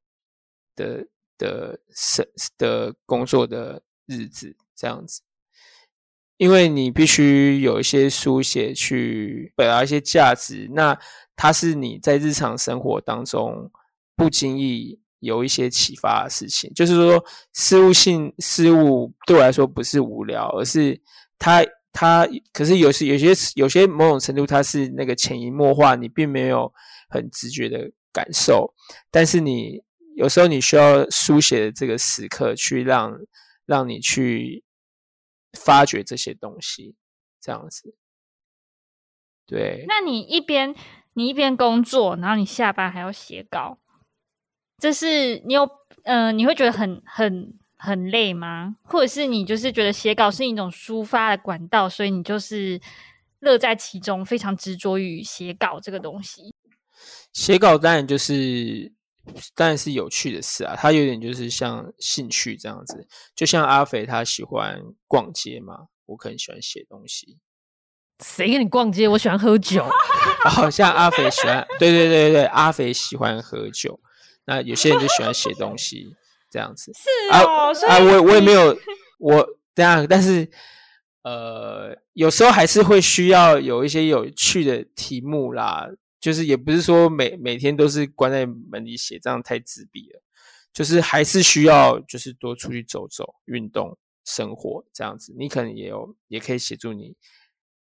[0.76, 1.08] 的
[1.40, 5.22] 的的的工作的日子，这样子。
[6.38, 10.98] 因为你必须有一些书写去表达一些价值，那
[11.36, 13.72] 它是你在日常生活当中。
[14.16, 21.02] 不经意有一些启发的事情，就是说事物性事物对我来说不是无聊，而是
[21.40, 26.72] 它它可是有时有些有些某种程度它是那个潜移默化，你并没有
[27.10, 28.72] 很直觉的感受，
[29.10, 29.82] 但是你
[30.16, 33.12] 有时候你需要书写的这个时刻，去让
[33.66, 34.64] 让你去
[35.54, 36.96] 发掘这些东西，
[37.40, 37.96] 这样子。
[39.46, 40.74] 对，那你一边
[41.14, 43.78] 你一边工作，然后你下班还要写稿。
[44.80, 45.64] 这是你有
[46.04, 48.78] 嗯、呃，你会觉得很很很累吗？
[48.84, 52.80] 或者是你就是觉得写稿是一种抒发的管道，所以你就是
[53.40, 56.54] 乐在其中，非常执着于写稿这个东西。
[57.34, 58.92] 写稿当然就是
[59.56, 67.38] 当然是有趣的事啊，它有点就是像兴趣这样子，就像阿肥他喜欢逛街嘛，我可能喜欢写东西。
[68.24, 69.08] 谁跟你逛街？
[69.08, 69.86] 我喜欢喝酒。
[70.46, 74.00] 好 像阿肥喜欢，对对对对，阿肥喜欢喝酒。
[74.46, 76.14] 那有些人就喜欢写东西，
[76.50, 78.78] 这样子是哦，啊，啊我我也没有
[79.20, 80.50] 我这样，但是
[81.24, 85.88] 呃，有时候还是会需要有一些有趣的题目啦，
[86.24, 90.24] 就是也不是说每每天都是关在门里写，这样太自闭了，
[90.72, 97.14] 就是还是需要就是多出去走走、运动、生活这样子，你可能也有也可以协助你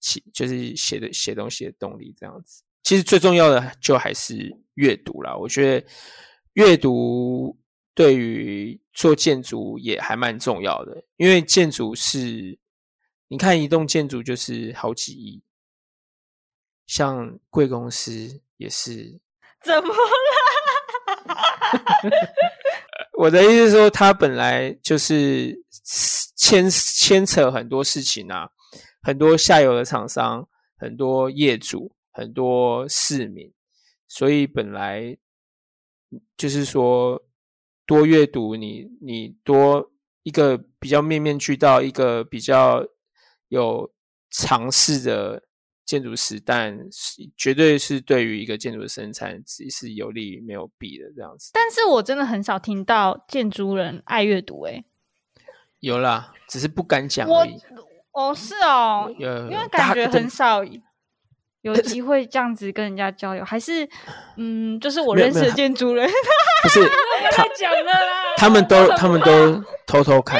[0.01, 2.61] 写，就是写的写东西的动力这样子。
[2.83, 5.87] 其实最重要的就还是阅读啦，我觉得。
[6.55, 7.59] 阅读
[7.93, 12.57] 对于做建筑也还蛮重要的，因为建筑是，
[13.27, 15.43] 你看一栋建筑就是好几亿，
[16.85, 19.19] 像贵公司也是。
[19.63, 19.95] 怎么了？
[23.17, 25.57] 我的意思是说，他本来就是
[26.35, 28.49] 牵牵扯很多事情啊，
[29.01, 33.51] 很多下游的厂商，很多业主，很多市民，
[34.07, 35.17] 所以本来。
[36.37, 37.21] 就是说，
[37.85, 39.91] 多阅读你，你多
[40.23, 42.85] 一个比较面面俱到，一个比较
[43.49, 43.91] 有
[44.29, 45.43] 尝试的
[45.85, 51.51] 建筑师，但是绝对是对于一个建筑的生产只是有利没有弊的这样子。
[51.53, 54.83] 但是我真的很少听到建筑人爱阅读，哎，
[55.79, 57.57] 有啦，只是不敢讲而已。
[58.11, 60.63] 哦，是哦，有因为感觉很少。
[61.61, 63.89] 有 机会这样子跟人家交流，还是
[64.37, 66.07] 嗯，就是我认识的建筑人，
[66.61, 66.79] 不是
[67.31, 68.35] 他讲的啦。
[68.37, 70.39] 他们都他们都偷偷看。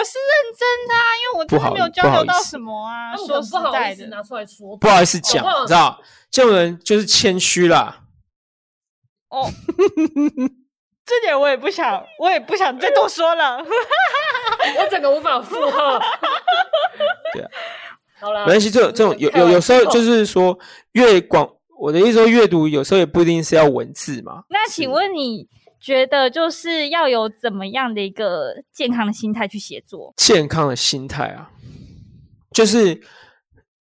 [0.00, 3.14] 我是认真的啊，因为我真的没有交流到什么啊。
[3.14, 8.00] 说实在的，拿出来说，不好意思讲，你知道，这种人就是谦虚啦。
[9.28, 9.46] 哦，
[11.04, 13.58] 这点我也不想，我也不想再多说了。
[14.78, 16.00] 我整个无法负荷。
[17.34, 17.48] 对啊。
[18.20, 20.58] 好了，没关系，这种这种有有有时候就是说，
[20.92, 21.46] 越广，
[21.78, 24.44] 我的意思说，阅读有时候也不一定是要文字嘛。
[24.48, 25.46] 那请问你
[25.80, 30.12] 觉得就是要有怎么样的一个健康的心态去写作？
[30.16, 31.50] 健康的心态啊，
[32.52, 33.00] 就是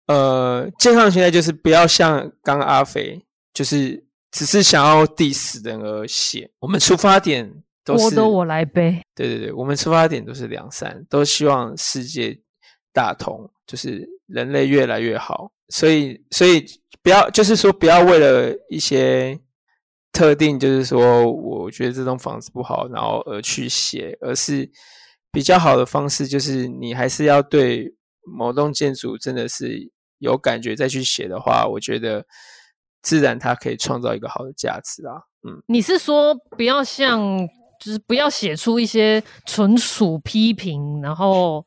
[0.07, 6.49] 呃，健康的心态就是不要像刚刚阿肥，就是只是想要 diss 人而写。
[6.59, 7.51] 我们出发点
[7.83, 12.37] 都是都我来背，对对对，我们出发点都是良善，都希望世界
[12.93, 14.07] 大同，就是。
[14.27, 16.65] 人类越来越好，所以所以
[17.03, 19.39] 不要就是说不要为了一些
[20.15, 24.71] 特定，就是说我觉得这栋房子不好，然后而去写，而是
[25.29, 27.93] 比较好的方式，就是你还是要对
[28.25, 32.25] 某栋建筑真的是有感觉再去写的话，我觉得
[33.01, 35.19] 自然它可以创造一个好的价值啊。
[35.45, 37.21] 嗯，你是说不要像，
[37.83, 41.65] 就是不要写出一些纯属批评，然后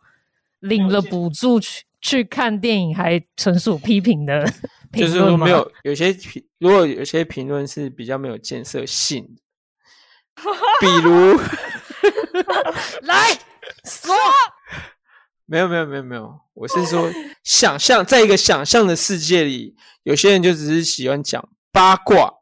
[0.61, 1.85] 领了补助去。
[2.01, 4.49] 去看电影还纯属批评的？
[4.93, 10.43] 就是说没有有些评，如果有些评论是比较没有建设性的，
[10.81, 11.39] 比如
[13.03, 13.33] 来
[13.85, 14.15] 说，
[15.47, 17.11] 没有没有没有没有，我是说
[17.45, 19.75] 想象，在一个想象的世界里，
[20.05, 22.35] 有些人就只是喜欢讲八卦。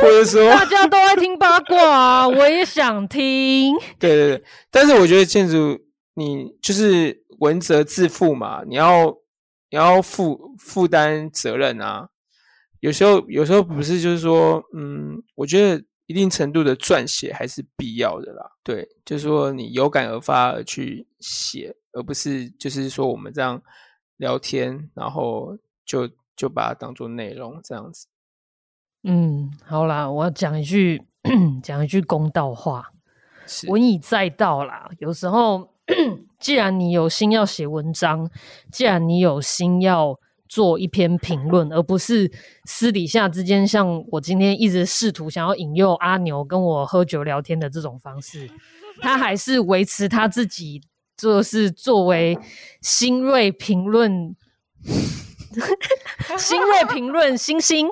[0.00, 3.76] 或者说，大家都爱听八卦啊，我也想听。
[3.98, 5.78] 对对对，但是我觉得建筑，
[6.14, 9.08] 你就是文责自负嘛，你要
[9.68, 12.08] 你要负负担责任啊。
[12.78, 18.50] 有时候有时候不是就是说，嗯，我觉得一定程度的撰写还是必要的啦。
[18.64, 23.60] 对，就是说你有感而发而去写，而不是就是说我们这样
[24.16, 26.08] 聊天，然后就。
[26.36, 28.06] 就把它当做内容这样子。
[29.02, 31.02] 嗯，好啦，我要讲一句
[31.62, 32.90] 讲一句公道话，
[33.68, 34.88] 文以载道啦。
[35.00, 35.70] 有时候，
[36.38, 38.30] 既然你有心要写文章，
[38.72, 40.18] 既然你有心要
[40.48, 42.30] 做一篇评论，而不是
[42.64, 48.50] 私底下之间像我今天一直试图想要引诱阿牛跟我喝酒聊天的这种方式，
[49.00, 50.80] 他还是维持他自己，
[51.16, 52.38] 就是作为
[52.80, 54.34] 新锐评论。
[56.38, 57.88] 新锐评论，星星，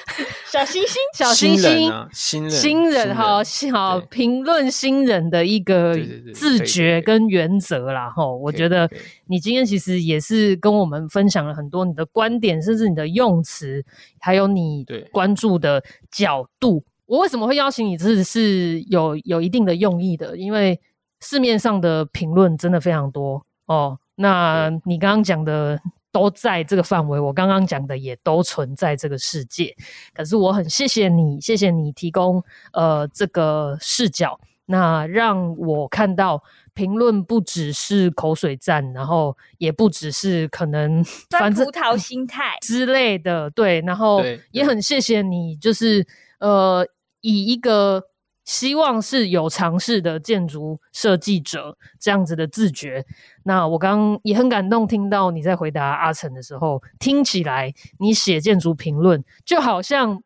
[0.50, 5.94] 小星星，小星星，新人，新人，哈好评论新人的一个
[6.32, 8.08] 自觉跟原则啦。
[8.08, 8.90] 哈，我觉得
[9.26, 13.84] 你今天其实也是跟我们分享了很多你的观点，甚至你的用词，
[14.18, 16.82] 还有你关注的角度。
[17.04, 17.96] 我为什么会邀请你？
[17.98, 20.80] 这是有有一定的用意的，因为
[21.20, 23.98] 市面上的评论真的非常多哦。
[24.14, 25.78] 那你刚刚讲的。
[26.12, 29.74] 都在这个范围，我刚刚讲的也都存在这个世界。
[30.14, 32.44] 可是我很谢谢你，谢谢你提供
[32.74, 36.42] 呃这个视角，那让我看到
[36.74, 43.50] 评论不只是口水战，然后也不只是可能反正葡萄心态 之类的。
[43.50, 46.06] 对，然后也很谢谢你，就是
[46.38, 46.86] 呃
[47.22, 48.11] 以一个。
[48.44, 53.04] 希望是有尝试的建筑设计者这样子的自觉。
[53.44, 60.22] 那我刚刚也很感动，听到你在回答阿成的时候，听起来你写建筑评论就好像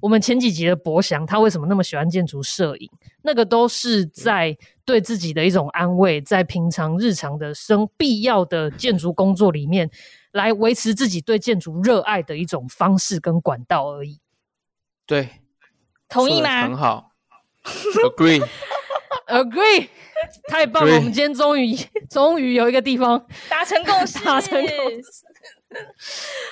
[0.00, 2.90] 我们前几集的博翔，他为什么那么喜欢建筑摄影？
[3.22, 9.90] 那个都是在对自己的一种安慰，在平常日常的生必要的建筑工作里面，
[10.32, 14.20] 来维持自己对建筑热爱的一种方式跟管道而已。
[15.04, 15.28] 对，
[16.08, 16.62] 同意吗？
[16.62, 17.09] 很好。
[18.04, 19.88] Agree，Agree，Agree
[20.48, 20.96] 太棒了！
[20.96, 21.74] 我们今天终于
[22.10, 25.24] 终于有一个地方达成共识， 达成共识。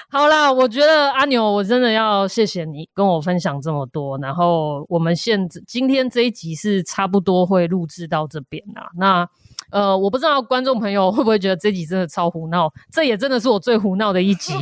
[0.08, 4.16] 好啦，我觉得阿牛，我真的要谢谢你跟我分享这么多。
[4.18, 8.88] 然后我们现今天这一集是差不多会录制到这边啦。
[8.96, 9.28] 那
[9.70, 12.72] 呃，我不知道观众朋友会不会觉得这集真的超胡闹？
[12.92, 14.54] 这也真的是我最胡闹的一集。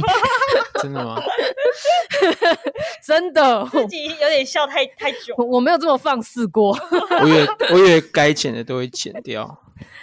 [0.82, 1.20] 真的吗？
[3.02, 6.76] 真的，自己有点笑太太久，我没有这么放肆过。
[7.22, 9.46] 我以为我以为该剪的都会剪掉，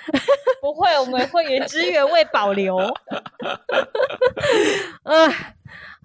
[0.62, 2.78] 不会，我们会原汁原味保留。
[5.04, 5.30] 呃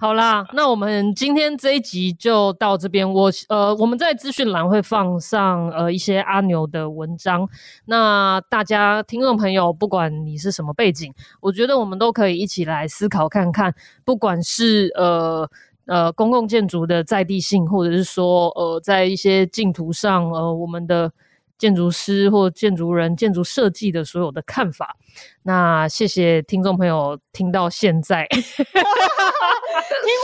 [0.01, 3.13] 好啦，那我们今天这一集就到这边。
[3.13, 7.49] 我呃，我们在资讯栏会放上呃一些阿牛的文章。
[7.87, 13.75] 那大家听众朋友，不管你是什么背景，我觉得我们都可以一起来思考看看。
[14.05, 15.51] 不管是呃
[15.87, 21.13] 呃公共建筑的在地性，或者是说呃在一些净土上，呃我们的。
[21.59, 24.97] 建筑师或建筑人、建筑设计的所有的看法，
[25.43, 28.41] 那谢谢听众朋友听到现在，听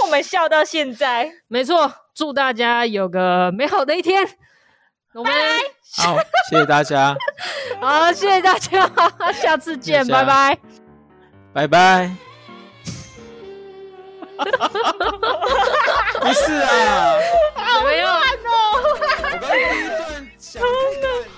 [0.04, 4.24] 我们笑到现在， 没错，祝大家有个美好的一天，
[5.12, 5.32] 我们
[5.96, 6.16] 好，
[6.48, 7.16] 谢谢大家，
[7.80, 8.88] 好，谢谢大家，
[9.42, 10.56] 下次见，拜拜，
[11.52, 12.10] 拜拜，
[16.20, 17.18] 不是啊，
[17.54, 20.13] 好烂哦。
[20.56, 21.33] Oh.